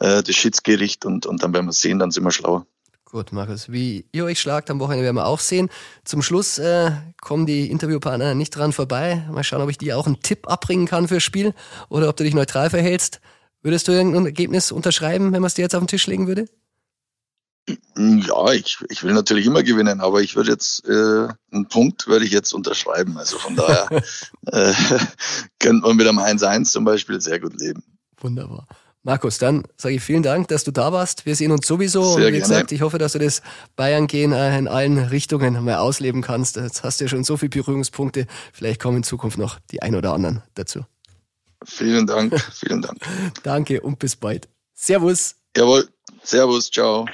[0.00, 2.66] äh, das Schiedsgericht und, und dann werden wir sehen, dann sind wir schlauer.
[3.04, 5.68] Gut, Markus, wie ihr euch schlagt am Wochenende werden wir auch sehen.
[6.02, 9.28] Zum Schluss äh, kommen die Interviewpartner nicht dran vorbei.
[9.30, 11.52] Mal schauen, ob ich dir auch einen Tipp abbringen kann fürs Spiel
[11.90, 13.20] oder ob du dich neutral verhältst.
[13.60, 16.46] Würdest du irgendein Ergebnis unterschreiben, wenn man es dir jetzt auf den Tisch legen würde?
[17.96, 22.24] Ja, ich, ich will natürlich immer gewinnen, aber ich würde jetzt äh, einen Punkt würde
[22.24, 23.16] ich jetzt unterschreiben.
[23.16, 23.88] Also von daher
[24.46, 24.72] äh,
[25.60, 27.84] könnte man mit einem 1-1 zum Beispiel sehr gut leben.
[28.20, 28.66] Wunderbar.
[29.04, 31.26] Markus, dann sage ich vielen Dank, dass du da warst.
[31.26, 32.02] Wir sehen uns sowieso.
[32.02, 32.40] Sehr und wie gerne.
[32.40, 33.42] gesagt, ich hoffe, dass du das
[33.74, 36.56] Bayern-Gehen äh, in allen Richtungen mal ausleben kannst.
[36.56, 38.26] Jetzt hast du ja schon so viele Berührungspunkte.
[38.52, 40.84] Vielleicht kommen in Zukunft noch die ein oder anderen dazu.
[41.64, 42.98] Vielen Dank, vielen Dank.
[43.42, 44.48] Danke und bis bald.
[44.74, 45.36] Servus.
[45.56, 45.88] Jawohl,
[46.22, 47.06] Servus, ciao.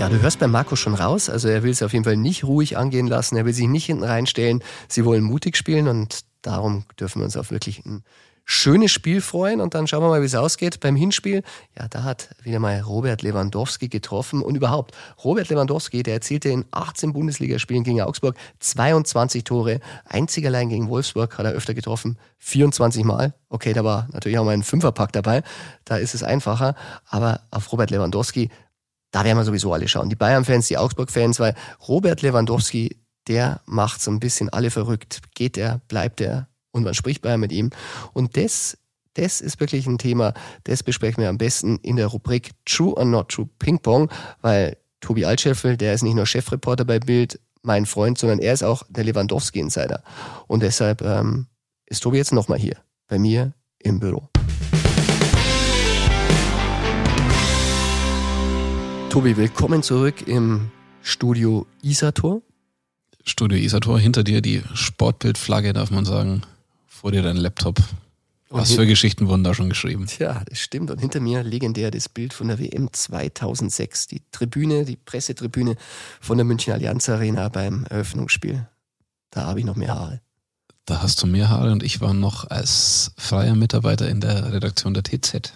[0.00, 1.28] Ja, du hörst bei Markus schon raus.
[1.28, 3.36] Also er will es auf jeden Fall nicht ruhig angehen lassen.
[3.36, 4.64] Er will sich nicht hinten reinstellen.
[4.88, 8.02] Sie wollen mutig spielen und darum dürfen wir uns auf wirklich ein
[8.46, 9.60] schönes Spiel freuen.
[9.60, 10.80] Und dann schauen wir mal, wie es ausgeht.
[10.80, 11.42] Beim Hinspiel,
[11.78, 14.40] ja, da hat wieder mal Robert Lewandowski getroffen.
[14.40, 19.80] Und überhaupt, Robert Lewandowski, der erzielte in 18 Bundesligaspielen gegen Augsburg 22 Tore.
[20.06, 22.16] Einzig allein gegen Wolfsburg hat er öfter getroffen.
[22.38, 23.34] 24 Mal.
[23.50, 25.42] Okay, da war natürlich auch mal ein Fünferpack dabei.
[25.84, 26.74] Da ist es einfacher.
[27.10, 28.48] Aber auf Robert Lewandowski
[29.10, 30.08] da werden wir sowieso alle schauen.
[30.08, 31.54] Die Bayern-Fans, die Augsburg-Fans, weil
[31.88, 32.96] Robert Lewandowski,
[33.28, 35.20] der macht so ein bisschen alle verrückt.
[35.34, 37.70] Geht er, bleibt er und man spricht Bayern mit ihm.
[38.12, 38.78] Und das,
[39.14, 43.04] das ist wirklich ein Thema, das besprechen wir am besten in der Rubrik True or
[43.04, 47.86] Not True Ping Pong, weil Tobi Altscheffel, der ist nicht nur Chefreporter bei Bild, mein
[47.86, 50.02] Freund, sondern er ist auch der Lewandowski-Insider.
[50.46, 51.46] Und deshalb ähm,
[51.86, 54.29] ist Tobi jetzt nochmal hier bei mir im Büro.
[59.10, 60.70] Tobi, willkommen zurück im
[61.02, 62.42] Studio Isator.
[63.24, 66.42] Studio Isator, hinter dir die Sportbildflagge, darf man sagen.
[66.86, 67.80] Vor dir dein Laptop.
[68.50, 70.06] Was für Geschichten wurden da schon geschrieben?
[70.06, 70.92] Tja, das stimmt.
[70.92, 74.06] Und hinter mir legendär das Bild von der WM 2006.
[74.06, 75.74] Die Tribüne, die Pressetribüne
[76.20, 78.68] von der München Allianz Arena beim Eröffnungsspiel.
[79.30, 80.20] Da habe ich noch mehr Haare.
[80.84, 84.94] Da hast du mehr Haare und ich war noch als freier Mitarbeiter in der Redaktion
[84.94, 85.52] der TZ.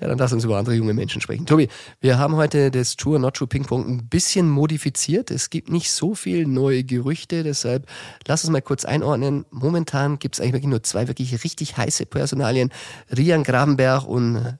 [0.00, 1.46] Ja, dann lass uns über andere junge Menschen sprechen.
[1.46, 1.68] Tobi,
[2.00, 5.30] wir haben heute das True or Not True Ping Pong ein bisschen modifiziert.
[5.30, 7.86] Es gibt nicht so viel neue Gerüchte, deshalb
[8.26, 9.44] lass uns mal kurz einordnen.
[9.50, 12.70] Momentan gibt es eigentlich wirklich nur zwei wirklich richtig heiße Personalien.
[13.16, 14.58] Rian Grabenberg und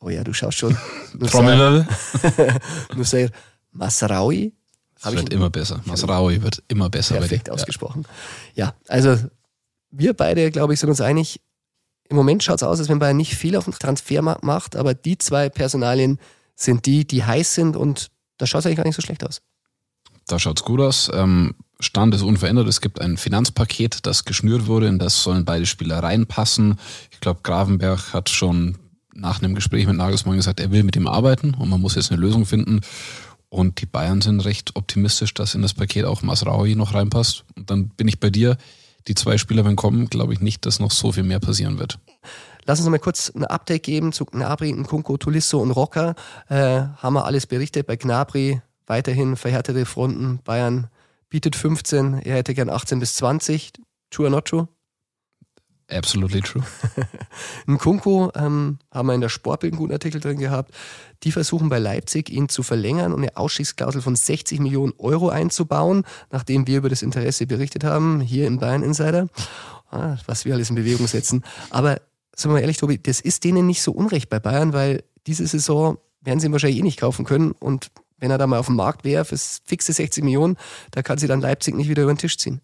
[0.00, 0.76] oh ja, du schaust schon.
[1.26, 1.86] Trommelwirbel.
[2.96, 3.30] Nussair
[3.72, 4.52] Masraoui.
[5.04, 5.80] Es wird immer besser.
[5.84, 7.16] Masraoui wird immer besser.
[7.16, 8.04] Perfekt ausgesprochen.
[8.54, 8.66] Ja.
[8.66, 9.16] ja, also
[9.90, 11.40] wir beide, glaube ich, sind uns einig,
[12.12, 14.94] im Moment schaut es aus, als wenn Bayern nicht viel auf dem Transfermarkt macht, aber
[14.94, 16.18] die zwei Personalien
[16.54, 19.40] sind die, die heiß sind und da schaut es eigentlich gar nicht so schlecht aus.
[20.26, 21.10] Da schaut es gut aus.
[21.12, 22.68] Ähm, Stand ist unverändert.
[22.68, 26.78] Es gibt ein Finanzpaket, das geschnürt wurde, in das sollen beide Spieler reinpassen.
[27.10, 28.76] Ich glaube, Gravenberg hat schon
[29.14, 32.12] nach einem Gespräch mit Nagelsmann gesagt, er will mit ihm arbeiten und man muss jetzt
[32.12, 32.82] eine Lösung finden.
[33.48, 37.44] Und die Bayern sind recht optimistisch, dass in das Paket auch Masraoui noch reinpasst.
[37.56, 38.58] Und dann bin ich bei dir
[39.08, 41.98] die zwei Spieler, wenn kommen, glaube ich nicht, dass noch so viel mehr passieren wird.
[42.64, 46.14] Lass uns mal kurz ein Update geben zu Gnabry, Nkunku, Tulisso und Rocker.
[46.48, 47.86] Äh, haben wir alles berichtet.
[47.86, 50.38] Bei Gnabry weiterhin verhärtete Fronten.
[50.44, 50.88] Bayern
[51.28, 53.72] bietet 15, er hätte gern 18 bis 20.
[54.10, 54.68] True or not true?
[55.92, 56.62] Absolutely true.
[57.66, 60.72] Ein Kunko ähm, haben wir in der Sportbild einen guten Artikel drin gehabt.
[61.22, 66.04] Die versuchen bei Leipzig, ihn zu verlängern und eine Ausstiegsklausel von 60 Millionen Euro einzubauen,
[66.30, 69.28] nachdem wir über das Interesse berichtet haben, hier im Bayern Insider.
[69.90, 71.44] Ah, was wir alles in Bewegung setzen.
[71.70, 72.00] Aber
[72.34, 75.46] sagen wir mal ehrlich, Tobi, das ist denen nicht so unrecht bei Bayern, weil diese
[75.46, 77.52] Saison werden sie ihn wahrscheinlich eh nicht kaufen können.
[77.52, 80.56] Und wenn er da mal auf den Markt wäre, für fixe 60 Millionen,
[80.92, 82.62] da kann sie dann Leipzig nicht wieder über den Tisch ziehen.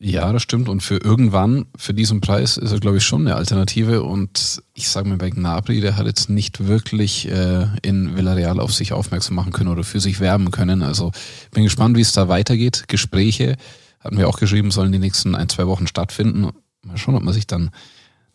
[0.00, 0.68] Ja, das stimmt.
[0.68, 4.04] Und für irgendwann, für diesen Preis, ist er, glaube ich, schon eine Alternative.
[4.04, 8.72] Und ich sage mir bei Gnabry, der hat jetzt nicht wirklich äh, in Villarreal auf
[8.72, 10.82] sich aufmerksam machen können oder für sich werben können.
[10.82, 11.10] Also
[11.50, 12.84] bin gespannt, wie es da weitergeht.
[12.86, 13.56] Gespräche,
[13.98, 16.50] hatten wir auch geschrieben, sollen die nächsten ein, zwei Wochen stattfinden.
[16.82, 17.70] Mal schauen, ob man sich dann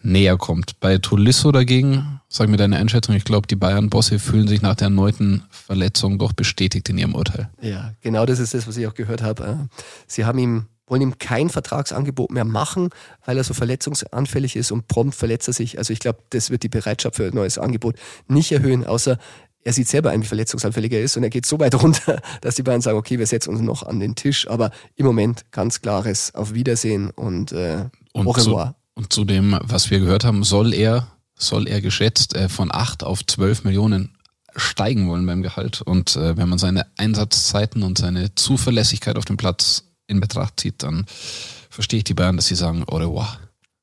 [0.01, 0.81] näher kommt.
[0.81, 4.87] Bei Tolisso dagegen, sag mir deine Einschätzung, ich glaube, die Bayern-Bosse fühlen sich nach der
[4.87, 7.49] erneuten Verletzung doch bestätigt in ihrem Urteil.
[7.61, 9.43] Ja, genau das ist das, was ich auch gehört habe.
[9.45, 12.89] Äh, sie haben ihm wollen ihm kein Vertragsangebot mehr machen,
[13.25, 15.79] weil er so verletzungsanfällig ist und prompt verletzt er sich.
[15.79, 17.95] Also ich glaube, das wird die Bereitschaft für ein neues Angebot
[18.27, 19.17] nicht erhöhen, außer
[19.63, 22.53] er sieht selber ein, wie verletzungsanfällig er ist und er geht so weit runter, dass
[22.53, 25.81] die beiden sagen, okay, wir setzen uns noch an den Tisch, aber im Moment ganz
[25.81, 28.67] klares Auf Wiedersehen und, äh, und au revoir.
[28.67, 32.69] Zu, und zu dem, was wir gehört haben, soll er, soll er geschätzt äh, von
[32.71, 34.15] acht auf zwölf Millionen
[34.55, 35.81] steigen wollen beim Gehalt.
[35.81, 40.83] Und äh, wenn man seine Einsatzzeiten und seine Zuverlässigkeit auf dem Platz in Betracht zieht,
[40.83, 41.05] dann
[41.69, 43.39] verstehe ich die Bayern, dass sie sagen, au revoir.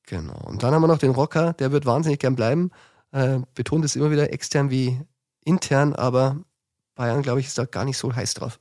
[0.06, 0.38] Genau.
[0.44, 2.70] Und dann haben wir noch den Rocker, der wird wahnsinnig gern bleiben.
[3.12, 5.00] Äh, betont es immer wieder extern wie
[5.44, 6.36] intern, aber
[6.94, 8.58] Bayern, glaube ich, ist da gar nicht so heiß drauf.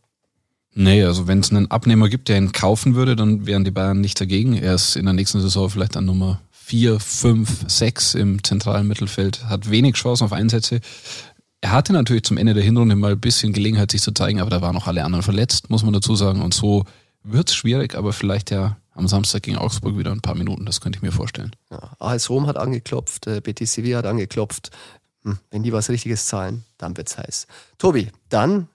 [0.74, 4.02] Nee, also wenn es einen Abnehmer gibt, der ihn kaufen würde, dann wären die Bayern
[4.02, 4.54] nicht dagegen.
[4.54, 9.46] Er ist in der nächsten Saison vielleicht an Nummer 4, 5, 6 im zentralen Mittelfeld,
[9.46, 10.82] hat wenig Chancen auf Einsätze.
[11.62, 14.52] Er hatte natürlich zum Ende der Hinrunde mal ein bisschen Gelegenheit, sich zu zeigen, aber
[14.52, 16.42] da waren auch alle anderen verletzt, muss man dazu sagen.
[16.42, 16.86] Und so
[17.24, 20.82] wird es schwierig, aber vielleicht ja am Samstag gegen Augsburg wieder ein paar Minuten, das
[20.82, 21.56] könnte ich mir vorstellen.
[21.72, 24.72] Ja, AS Rom hat angeklopft, äh, Betis Sevilla hat angeklopft.
[25.24, 27.48] Hm, wenn die was Richtiges zahlen, dann wird's heiß.
[27.78, 28.68] Tobi, dann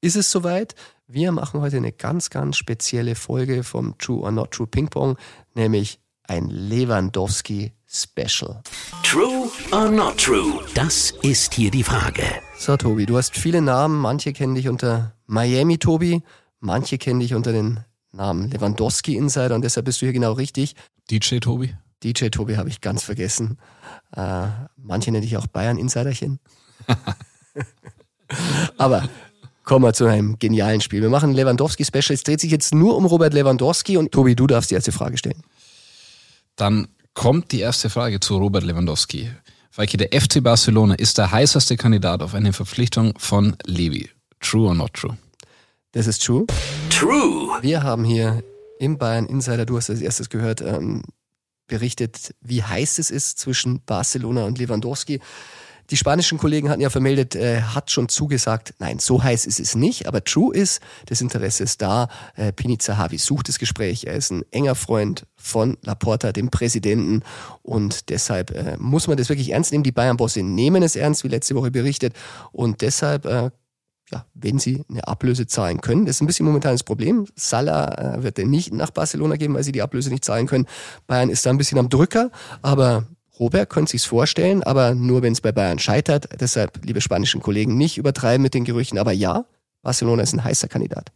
[0.00, 0.74] ist es soweit.
[1.06, 5.16] Wir machen heute eine ganz, ganz spezielle Folge vom True or Not True Ping Pong,
[5.54, 8.62] nämlich ein Lewandowski Special.
[9.02, 10.60] True or not true?
[10.74, 12.22] Das ist hier die Frage.
[12.58, 13.98] So, Tobi, du hast viele Namen.
[13.98, 16.22] Manche kennen dich unter Miami Tobi,
[16.60, 17.80] manche kennen dich unter den
[18.12, 20.74] Namen Lewandowski Insider und deshalb bist du hier genau richtig.
[21.10, 21.74] DJ Tobi?
[22.02, 23.58] DJ Tobi habe ich ganz vergessen.
[24.16, 26.38] Äh, manche nenne ich auch Bayern Insiderchen.
[28.78, 29.08] Aber
[29.64, 31.02] kommen wir zu einem genialen Spiel.
[31.02, 32.14] Wir machen Lewandowski-Special.
[32.14, 35.18] Es dreht sich jetzt nur um Robert Lewandowski und Tobi, du darfst die erste Frage
[35.18, 35.42] stellen.
[36.56, 39.30] Dann kommt die erste Frage zu Robert Lewandowski.
[39.70, 44.08] Falki, der FC Barcelona ist der heißeste Kandidat auf eine Verpflichtung von Levi.
[44.40, 45.16] True or not true?
[45.98, 46.46] Das ist true.
[46.90, 47.58] True.
[47.60, 48.44] Wir haben hier
[48.78, 51.02] im Bayern Insider, du hast als erstes gehört, ähm,
[51.66, 55.18] berichtet, wie heiß es ist zwischen Barcelona und Lewandowski.
[55.90, 59.74] Die spanischen Kollegen hatten ja vermeldet, äh, hat schon zugesagt, nein, so heiß ist es
[59.74, 62.06] nicht, aber true ist, das Interesse ist da.
[62.36, 67.24] Äh, Pini Zahavi sucht das Gespräch, er ist ein enger Freund von Laporta, dem Präsidenten
[67.62, 69.82] und deshalb äh, muss man das wirklich ernst nehmen.
[69.82, 72.14] Die Bayern-Bosse nehmen es ernst, wie letzte Woche berichtet
[72.52, 73.50] und deshalb äh,
[74.10, 76.06] ja, wenn sie eine Ablöse zahlen können.
[76.06, 77.26] Das ist ein bisschen momentan das Problem.
[77.34, 80.66] Salah äh, wird er nicht nach Barcelona geben, weil sie die Ablöse nicht zahlen können.
[81.06, 82.30] Bayern ist da ein bisschen am Drücker,
[82.62, 83.06] aber
[83.38, 86.28] Robert könnte sich's vorstellen, aber nur wenn es bei Bayern scheitert.
[86.40, 88.98] Deshalb, liebe spanischen Kollegen, nicht übertreiben mit den Gerüchten.
[88.98, 89.44] Aber ja,
[89.82, 91.12] Barcelona ist ein heißer Kandidat.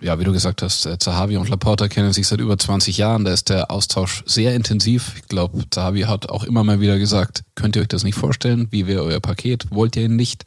[0.00, 3.24] Ja, wie du gesagt hast, äh, Zahavi und Laporta kennen sich seit über 20 Jahren.
[3.26, 5.12] Da ist der Austausch sehr intensiv.
[5.16, 8.68] Ich glaube, Zahavi hat auch immer mal wieder gesagt, könnt ihr euch das nicht vorstellen?
[8.70, 9.70] Wie wäre euer Paket?
[9.70, 10.44] Wollt ihr ihn nicht?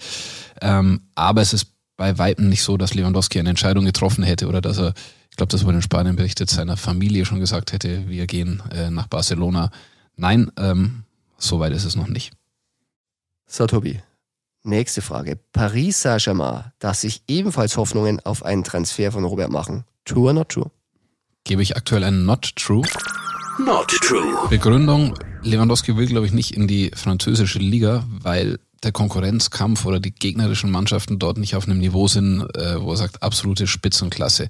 [0.59, 4.61] Ähm, aber es ist bei Weitem nicht so, dass Lewandowski eine Entscheidung getroffen hätte oder
[4.61, 4.93] dass er,
[5.29, 8.89] ich glaube, das wurde in Spanien berichtet, seiner Familie schon gesagt hätte, wir gehen äh,
[8.89, 9.71] nach Barcelona.
[10.15, 11.03] Nein, ähm,
[11.37, 12.31] so weit ist es noch nicht.
[13.45, 13.99] So, Tobi.
[14.63, 15.37] Nächste Frage.
[15.51, 19.83] Paris Saint-Germain darf sich ebenfalls Hoffnungen auf einen Transfer von Robert machen.
[20.05, 20.71] True or not true?
[21.43, 22.83] Gebe ich aktuell einen Not True.
[23.59, 24.47] Not true.
[24.49, 30.13] Begründung, Lewandowski will, glaube ich, nicht in die französische Liga, weil der Konkurrenzkampf oder die
[30.13, 34.49] gegnerischen Mannschaften dort nicht auf einem Niveau sind, äh, wo er sagt, absolute Spitzenklasse.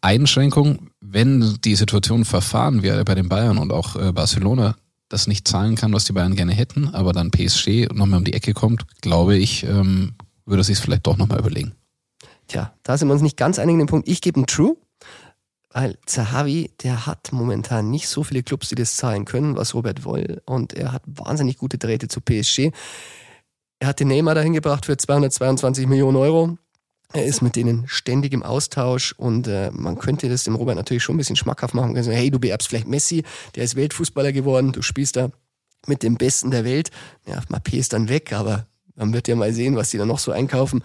[0.00, 4.76] Einschränkung, wenn die Situation verfahren wäre bei den Bayern und auch äh, Barcelona
[5.08, 8.34] das nicht zahlen kann, was die Bayern gerne hätten, aber dann PSG nochmal um die
[8.34, 11.72] Ecke kommt, glaube ich, ähm, würde sich vielleicht doch nochmal überlegen.
[12.46, 14.08] Tja, da sind wir uns nicht ganz einig in dem Punkt.
[14.08, 14.76] Ich gebe einen True,
[15.70, 20.04] weil Zahavi, der hat momentan nicht so viele Clubs, die das zahlen können, was Robert
[20.04, 20.42] will.
[20.46, 22.70] Und er hat wahnsinnig gute Drähte zu PSG.
[23.80, 26.58] Er hat den Neymar dahin gebracht für 222 Millionen Euro.
[27.12, 31.02] Er ist mit denen ständig im Austausch und äh, man könnte das dem Robert natürlich
[31.02, 31.94] schon ein bisschen schmackhaft machen.
[31.94, 33.24] Sagen, hey, du beerbst vielleicht Messi,
[33.54, 35.30] der ist Weltfußballer geworden, du spielst da
[35.86, 36.90] mit dem Besten der Welt.
[37.26, 40.18] Ja, Mappé ist dann weg, aber man wird ja mal sehen, was die da noch
[40.18, 40.82] so einkaufen.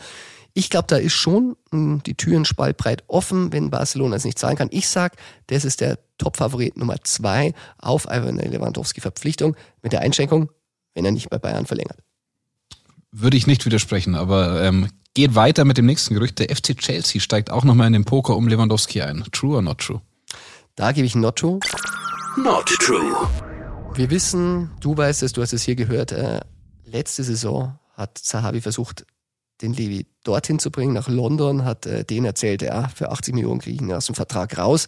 [0.53, 4.55] Ich glaube, da ist schon hm, die Türen spaltbreit offen, wenn Barcelona es nicht zahlen
[4.55, 4.69] kann.
[4.71, 5.17] Ich sag,
[5.47, 10.51] das ist der Top-Favorit Nummer zwei auf eine Lewandowski-Verpflichtung mit der Einschränkung,
[10.93, 11.97] wenn er nicht bei Bayern verlängert.
[13.15, 16.39] Würde ich nicht widersprechen, aber ähm, geht weiter mit dem nächsten Gerücht.
[16.39, 19.23] Der FC Chelsea steigt auch nochmal in den Poker um Lewandowski ein.
[19.31, 20.01] True or not true?
[20.75, 21.59] Da gebe ich Not True.
[22.35, 23.15] Not true.
[23.93, 26.39] Wir wissen, du weißt es, du hast es hier gehört, äh,
[26.85, 29.05] letzte Saison hat Zahavi versucht,
[29.61, 33.59] den Levi dorthin zu bringen, nach London, hat äh, den erzählt, ja, für 80 Millionen
[33.59, 34.87] kriege ich ihn aus dem Vertrag raus.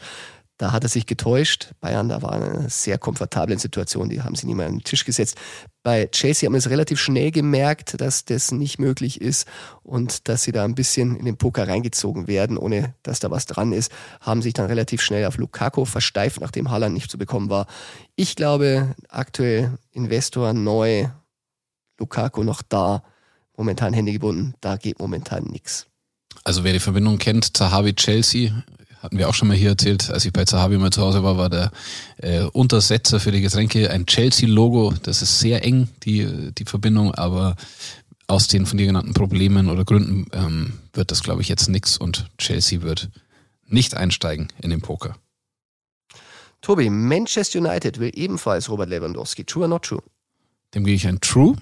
[0.57, 1.73] Da hat er sich getäuscht.
[1.81, 5.37] Bayern, da war eine sehr komfortable Situation, die haben sie mehr an den Tisch gesetzt.
[5.83, 9.47] Bei Chelsea haben wir es relativ schnell gemerkt, dass das nicht möglich ist
[9.83, 13.45] und dass sie da ein bisschen in den Poker reingezogen werden, ohne dass da was
[13.45, 13.91] dran ist,
[14.21, 17.67] haben sich dann relativ schnell auf Lukaku versteift, nachdem Haaland nicht zu bekommen war.
[18.15, 21.09] Ich glaube, aktuell Investor neu,
[21.99, 23.03] Lukaku noch da,
[23.57, 25.87] momentan Hände gebunden, da geht momentan nichts.
[26.43, 28.63] Also wer die Verbindung kennt, Zahavi Chelsea,
[29.05, 31.37] hatten wir auch schon mal hier erzählt, als ich bei Zahavi mal zu Hause war,
[31.37, 31.71] war der
[32.17, 34.93] äh, Untersetzer für die Getränke ein Chelsea-Logo.
[35.03, 37.55] Das ist sehr eng, die, die Verbindung, aber
[38.27, 41.97] aus den von dir genannten Problemen oder Gründen ähm, wird das, glaube ich, jetzt nix
[41.97, 43.09] und Chelsea wird
[43.67, 45.15] nicht einsteigen in den Poker.
[46.61, 49.43] Tobi, Manchester United will ebenfalls Robert Lewandowski.
[49.43, 50.01] True or not true?
[50.73, 51.55] Dem gehe ich ein True.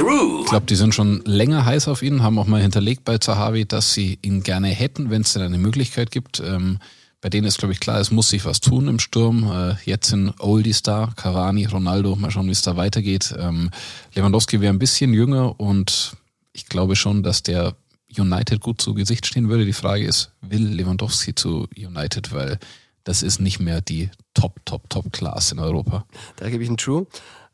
[0.00, 0.40] True.
[0.40, 3.66] Ich glaube, die sind schon länger heiß auf ihn, haben auch mal hinterlegt bei Zahavi,
[3.66, 6.40] dass sie ihn gerne hätten, wenn es denn eine Möglichkeit gibt.
[6.40, 6.78] Ähm,
[7.20, 9.52] bei denen ist, glaube ich, klar, es muss sich was tun im Sturm.
[9.52, 13.34] Äh, jetzt sind Oldies da, Cavani, Ronaldo, mal schauen, wie es da weitergeht.
[13.38, 13.70] Ähm,
[14.14, 16.16] Lewandowski wäre ein bisschen jünger und
[16.54, 17.76] ich glaube schon, dass der
[18.16, 19.66] United gut zu Gesicht stehen würde.
[19.66, 22.58] Die Frage ist, will Lewandowski zu United, weil
[23.04, 26.06] das ist nicht mehr die Top, Top, Top Class in Europa.
[26.36, 27.06] Da gebe ich ein True.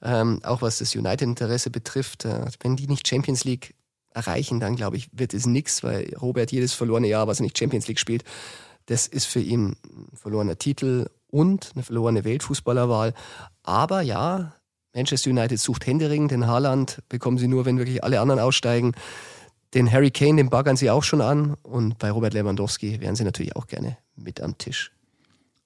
[0.06, 3.74] Ähm, auch was das United-Interesse betrifft, äh, wenn die nicht Champions League
[4.10, 7.58] erreichen, dann glaube ich, wird es nichts, weil Robert jedes verlorene Jahr, was er nicht
[7.58, 8.22] Champions League spielt,
[8.86, 13.14] das ist für ihn ein verlorener Titel und eine verlorene Weltfußballerwahl.
[13.64, 14.54] Aber ja,
[14.94, 18.92] Manchester United sucht händeringend den Haaland, bekommen sie nur, wenn wirklich alle anderen aussteigen.
[19.74, 21.56] Den Harry Kane, den baggern sie auch schon an.
[21.64, 24.92] Und bei Robert Lewandowski wären sie natürlich auch gerne mit am Tisch.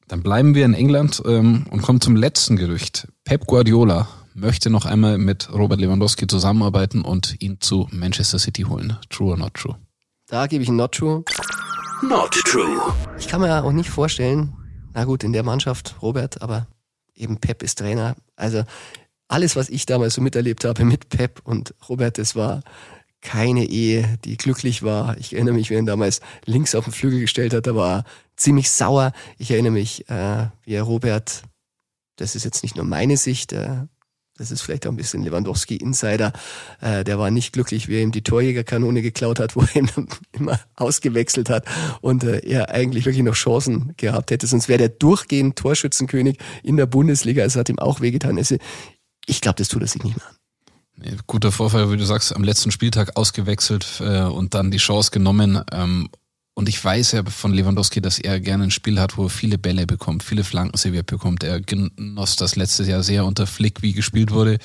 [0.09, 3.07] Dann bleiben wir in England ähm, und kommen zum letzten Gerücht.
[3.25, 8.97] Pep Guardiola möchte noch einmal mit Robert Lewandowski zusammenarbeiten und ihn zu Manchester City holen.
[9.09, 9.77] True or not true?
[10.27, 11.25] Da gebe ich ein Not True.
[12.03, 12.81] Not true.
[13.19, 14.57] Ich kann mir auch nicht vorstellen,
[14.95, 16.67] na gut, in der Mannschaft Robert, aber
[17.15, 18.17] eben Pep ist Trainer.
[18.37, 18.65] Also
[19.29, 22.63] alles, was ich damals so miterlebt habe mit Pep und Robert, das war
[23.21, 25.19] keine Ehe, die glücklich war.
[25.19, 27.99] Ich erinnere mich, wie er ihn damals links auf den Flügel gestellt hat, da war
[27.99, 28.05] er
[28.37, 29.13] ziemlich sauer.
[29.37, 31.43] Ich erinnere mich, äh, wie er Robert,
[32.17, 33.87] das ist jetzt nicht nur meine Sicht, äh,
[34.41, 36.33] das ist vielleicht auch ein bisschen Lewandowski-Insider,
[36.81, 39.91] äh, der war nicht glücklich, wie er ihm die Torjägerkanone geklaut hat, wo er ihn
[40.33, 41.67] immer ausgewechselt hat
[42.01, 44.47] und äh, er eigentlich wirklich noch Chancen gehabt hätte.
[44.47, 47.45] Sonst wäre der durchgehend Torschützenkönig in der Bundesliga.
[47.45, 48.39] Es hat ihm auch wehgetan.
[49.27, 50.37] Ich glaube, das tut er sich nicht mehr an.
[51.27, 55.63] Guter Vorfall, wie du sagst, am letzten Spieltag ausgewechselt äh, und dann die Chance genommen.
[55.73, 56.11] Ähm,
[56.61, 59.57] und ich weiß ja von Lewandowski, dass er gerne ein Spiel hat, wo er viele
[59.57, 61.43] Bälle bekommt, viele Flanken serviert bekommt.
[61.43, 64.59] Er genoss das letztes Jahr sehr unter Flick, wie gespielt wurde.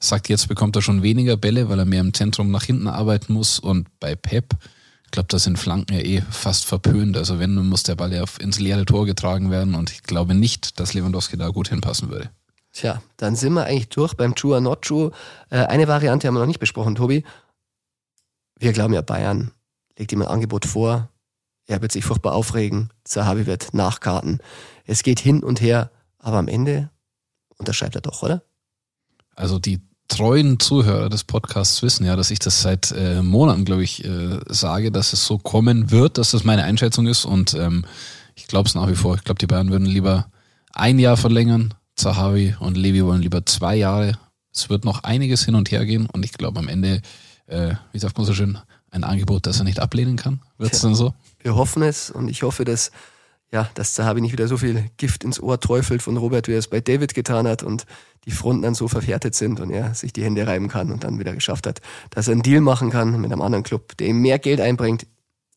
[0.00, 3.34] Sagt, jetzt bekommt er schon weniger Bälle, weil er mehr im Zentrum nach hinten arbeiten
[3.34, 3.58] muss.
[3.58, 4.54] Und bei Pep,
[5.04, 7.18] ich glaube, da sind Flanken ja eh fast verpönt.
[7.18, 9.74] Also wenn, dann muss der Ball ja ins leere Tor getragen werden.
[9.74, 12.30] Und ich glaube nicht, dass Lewandowski da gut hinpassen würde.
[12.72, 15.10] Tja, dann sind wir eigentlich durch beim True or Not True.
[15.50, 17.24] Eine Variante haben wir noch nicht besprochen, Tobi.
[18.58, 19.52] Wir glauben ja, Bayern
[19.98, 21.10] legt ihm ein Angebot vor.
[21.66, 22.90] Er wird sich furchtbar aufregen.
[23.04, 24.38] Zahavi wird nachkarten.
[24.84, 26.90] Es geht hin und her, aber am Ende
[27.58, 28.42] unterschreibt er doch, oder?
[29.34, 33.82] Also die treuen Zuhörer des Podcasts wissen ja, dass ich das seit äh, Monaten, glaube
[33.82, 37.24] ich, äh, sage, dass es so kommen wird, dass das meine Einschätzung ist.
[37.24, 37.84] Und ähm,
[38.36, 39.16] ich glaube es nach wie vor.
[39.16, 40.30] Ich glaube, die Bayern würden lieber
[40.72, 44.18] ein Jahr verlängern, Zahavi und Levi wollen lieber zwei Jahre.
[44.54, 47.00] Es wird noch einiges hin und her gehen und ich glaube am Ende,
[47.46, 48.58] äh, wie sagt man so schön,
[48.90, 50.40] ein Angebot, das er nicht ablehnen kann.
[50.58, 50.88] Wird es Ja.
[50.88, 51.14] dann so?
[51.46, 52.90] Wir hoffen es und ich hoffe, dass,
[53.52, 56.58] ja, dass Zahavi nicht wieder so viel Gift ins Ohr träufelt von Robert, wie er
[56.58, 57.86] es bei David getan hat und
[58.24, 61.20] die Fronten dann so verhärtet sind und er sich die Hände reiben kann und dann
[61.20, 61.80] wieder geschafft hat,
[62.10, 65.06] dass er einen Deal machen kann mit einem anderen Club, der ihm mehr Geld einbringt.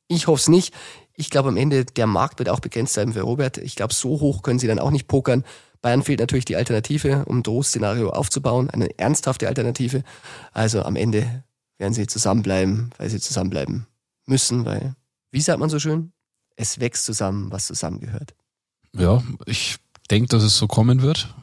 [0.07, 0.75] Ich hoffe es nicht.
[1.15, 3.57] Ich glaube am Ende, der Markt wird auch begrenzt sein für Robert.
[3.57, 5.43] Ich glaube, so hoch können sie dann auch nicht pokern.
[5.81, 10.03] Bayern fehlt natürlich die Alternative, um ein Drohszenario aufzubauen, eine ernsthafte Alternative.
[10.53, 11.43] Also am Ende
[11.79, 13.87] werden sie zusammenbleiben, weil sie zusammenbleiben
[14.27, 14.93] müssen, weil,
[15.31, 16.11] wie sagt man so schön,
[16.55, 18.33] es wächst zusammen, was zusammengehört.
[18.97, 19.77] Ja, ich
[20.09, 21.33] denke, dass es so kommen wird.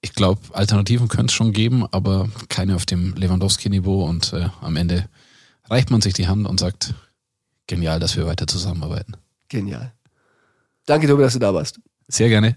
[0.00, 4.76] Ich glaube, Alternativen könnte es schon geben, aber keine auf dem Lewandowski-Niveau und äh, am
[4.76, 5.08] Ende
[5.64, 6.94] reicht man sich die Hand und sagt,
[7.66, 9.16] genial, dass wir weiter zusammenarbeiten.
[9.48, 9.92] Genial.
[10.86, 11.80] Danke, Tobi, dass du da warst.
[12.08, 12.56] Sehr gerne.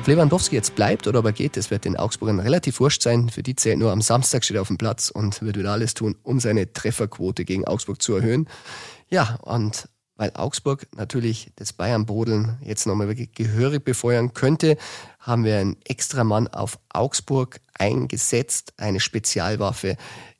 [0.00, 3.28] Ob Lewandowski jetzt bleibt oder ob er geht, das wird den Augsburgern relativ wurscht sein.
[3.28, 5.92] Für die zählt nur am Samstag steht er auf dem Platz und wird wieder alles
[5.92, 8.48] tun, um seine Trefferquote gegen Augsburg zu erhöhen.
[9.10, 14.78] Ja, und weil Augsburg natürlich das Bayern-Brodeln jetzt nochmal wirklich gehörig befeuern könnte,
[15.18, 19.98] haben wir einen extra Mann auf Augsburg eingesetzt, eine Spezialwaffe.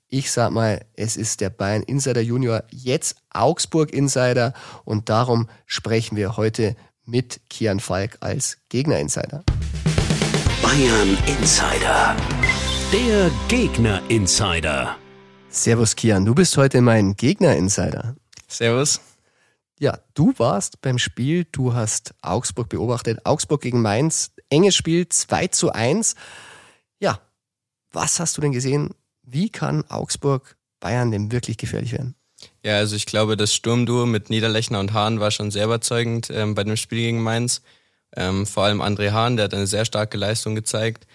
[0.08, 4.54] Ich sag mal, es ist der Bayern Insider Junior, jetzt Augsburg Insider
[4.86, 6.76] und darum sprechen wir heute
[7.10, 9.42] mit Kian Falk als Gegner Insider.
[10.62, 12.16] Bayern Insider.
[12.92, 14.96] Der Gegner Insider.
[15.48, 18.14] Servus Kian, du bist heute mein Gegner Insider.
[18.46, 19.00] Servus.
[19.80, 23.24] Ja, du warst beim Spiel, du hast Augsburg beobachtet.
[23.24, 26.14] Augsburg gegen Mainz, enges Spiel, 2 zu 1.
[27.00, 27.20] Ja,
[27.90, 28.94] was hast du denn gesehen?
[29.22, 32.14] Wie kann Augsburg Bayern denn wirklich gefährlich werden?
[32.62, 36.54] Ja, also ich glaube, das Sturmduo mit Niederlechner und Hahn war schon sehr überzeugend ähm,
[36.54, 37.62] bei dem Spiel gegen Mainz.
[38.14, 41.06] Ähm, vor allem André Hahn, der hat eine sehr starke Leistung gezeigt.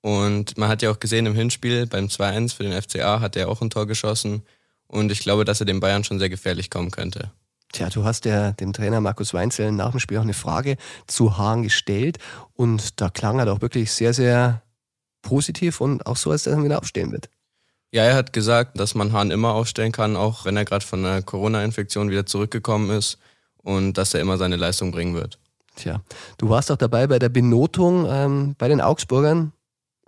[0.00, 3.48] Und man hat ja auch gesehen im Hinspiel beim 2-1 für den FCA hat er
[3.48, 4.42] auch ein Tor geschossen.
[4.86, 7.32] Und ich glaube, dass er den Bayern schon sehr gefährlich kommen könnte.
[7.72, 10.76] Tja, du hast ja dem Trainer Markus Weinzel nach dem Spiel auch eine Frage
[11.06, 12.18] zu Hahn gestellt
[12.54, 14.62] und da klang er doch wirklich sehr, sehr
[15.22, 17.28] positiv und auch so, als dass er wieder aufstehen wird.
[17.92, 21.04] Ja, er hat gesagt, dass man Hahn immer aufstellen kann, auch wenn er gerade von
[21.04, 23.18] einer Corona-Infektion wieder zurückgekommen ist
[23.62, 25.38] und dass er immer seine Leistung bringen wird.
[25.76, 26.00] Tja,
[26.38, 29.52] du warst auch dabei bei der Benotung ähm, bei den Augsburgern.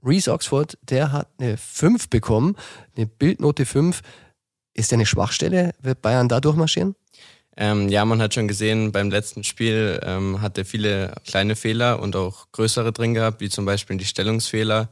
[0.03, 2.57] Reese Oxford, der hat eine 5 bekommen,
[2.97, 4.03] eine Bildnote 5.
[4.75, 5.73] Ist der eine Schwachstelle?
[5.81, 6.95] Wird Bayern da durchmarschieren?
[7.57, 12.01] Ähm, ja, man hat schon gesehen, beim letzten Spiel ähm, hat er viele kleine Fehler
[12.01, 14.89] und auch größere drin gehabt, wie zum Beispiel die Stellungsfehler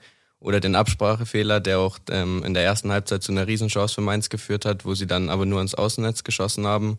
[0.47, 4.29] oder den Absprachefehler, der auch ähm, in der ersten Halbzeit zu einer Riesenchance für Mainz
[4.29, 6.99] geführt hat, wo sie dann aber nur ins Außennetz geschossen haben.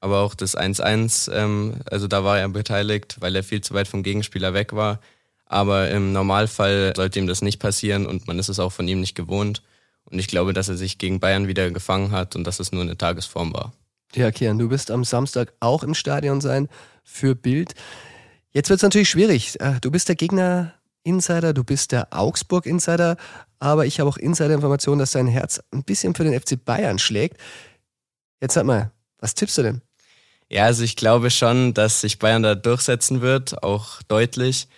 [0.00, 3.88] Aber auch das 1-1, ähm, also da war er beteiligt, weil er viel zu weit
[3.88, 5.00] vom Gegenspieler weg war.
[5.44, 9.00] Aber im Normalfall sollte ihm das nicht passieren und man ist es auch von ihm
[9.00, 9.62] nicht gewohnt.
[10.04, 12.80] Und ich glaube, dass er sich gegen Bayern wieder gefangen hat und dass es nur
[12.80, 13.74] eine Tagesform war.
[14.14, 16.70] Ja, Kian, du wirst am Samstag auch im Stadion sein
[17.04, 17.74] für Bild.
[18.50, 19.60] Jetzt wird es natürlich schwierig.
[19.60, 20.16] Äh, du bist der
[21.04, 23.16] Gegner-Insider, du bist der Augsburg-Insider,
[23.58, 27.38] aber ich habe auch Insider-Informationen, dass dein Herz ein bisschen für den FC Bayern schlägt.
[28.40, 29.82] Jetzt sag mal, was tippst du denn?
[30.48, 34.68] Ja, also ich glaube schon, dass sich Bayern da durchsetzen wird, auch deutlich,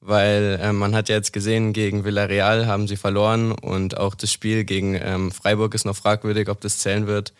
[0.00, 4.30] weil äh, man hat ja jetzt gesehen, gegen Villarreal haben sie verloren und auch das
[4.32, 7.32] Spiel gegen ähm, Freiburg ist noch fragwürdig, ob das zählen wird.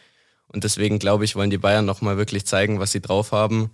[0.49, 3.71] Und deswegen glaube ich, wollen die Bayern nochmal wirklich zeigen, was sie drauf haben.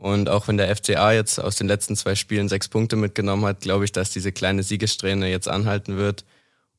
[0.00, 3.60] Und auch wenn der FCA jetzt aus den letzten zwei Spielen sechs Punkte mitgenommen hat,
[3.60, 6.24] glaube ich, dass diese kleine Siegessträhne jetzt anhalten wird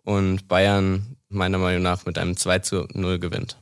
[0.03, 3.57] und Bayern meiner Meinung nach mit einem 2 zu 0 gewinnt.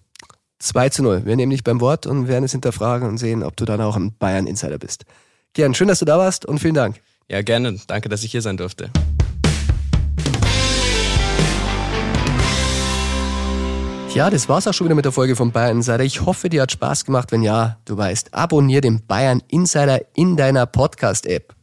[0.60, 1.26] 2 zu 0.
[1.26, 3.98] Wir nehmen dich beim Wort und werden es hinterfragen und sehen, ob du dann auch
[3.98, 5.04] ein Bayern-Insider bist.
[5.52, 7.02] Gern, schön, dass du da warst und vielen Dank.
[7.28, 7.78] Ja, gerne.
[7.88, 8.90] Danke, dass ich hier sein durfte.
[14.20, 16.04] Ja, das war's auch schon wieder mit der Folge von Bayern Insider.
[16.04, 17.32] Ich hoffe, dir hat Spaß gemacht.
[17.32, 21.56] Wenn ja, du weißt, abonnier den Bayern Insider in deiner Podcast-App.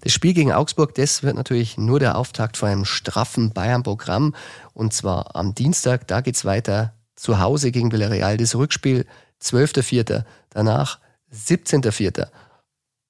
[0.00, 4.34] Das Spiel gegen Augsburg, das wird natürlich nur der Auftakt von einem straffen Bayern-Programm.
[4.74, 8.36] Und zwar am Dienstag, da geht's weiter zu Hause gegen Villarreal.
[8.36, 9.06] Das Rückspiel
[9.40, 10.24] 12.04.
[10.50, 10.98] Danach
[11.32, 12.26] 17.04.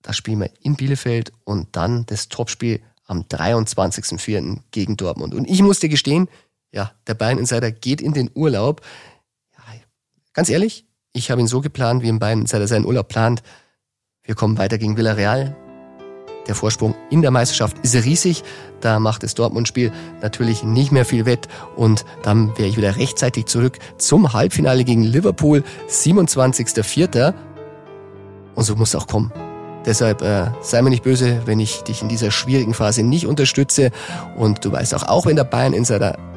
[0.03, 4.59] Das spielen wir in Bielefeld und dann das Topspiel am 23.04.
[4.71, 5.33] gegen Dortmund.
[5.33, 6.29] Und ich muss dir gestehen,
[6.73, 8.81] ja, der Bayern Insider geht in den Urlaub.
[9.57, 9.63] Ja,
[10.33, 13.43] ganz ehrlich, ich habe ihn so geplant, wie ein Bayern Insider seinen Urlaub plant.
[14.25, 15.57] Wir kommen weiter gegen Villarreal.
[16.49, 18.43] Der Vorsprung in der Meisterschaft ist riesig.
[18.81, 19.93] Da macht das Dortmund-Spiel
[20.23, 21.47] natürlich nicht mehr viel wett.
[21.77, 27.35] Und dann wäre ich wieder rechtzeitig zurück zum Halbfinale gegen Liverpool, 27.04.
[28.55, 29.33] Und so muss es auch kommen.
[29.85, 33.91] Deshalb äh, sei mir nicht böse, wenn ich dich in dieser schwierigen Phase nicht unterstütze.
[34.37, 36.17] Und du weißt auch, auch wenn der Bayern Insider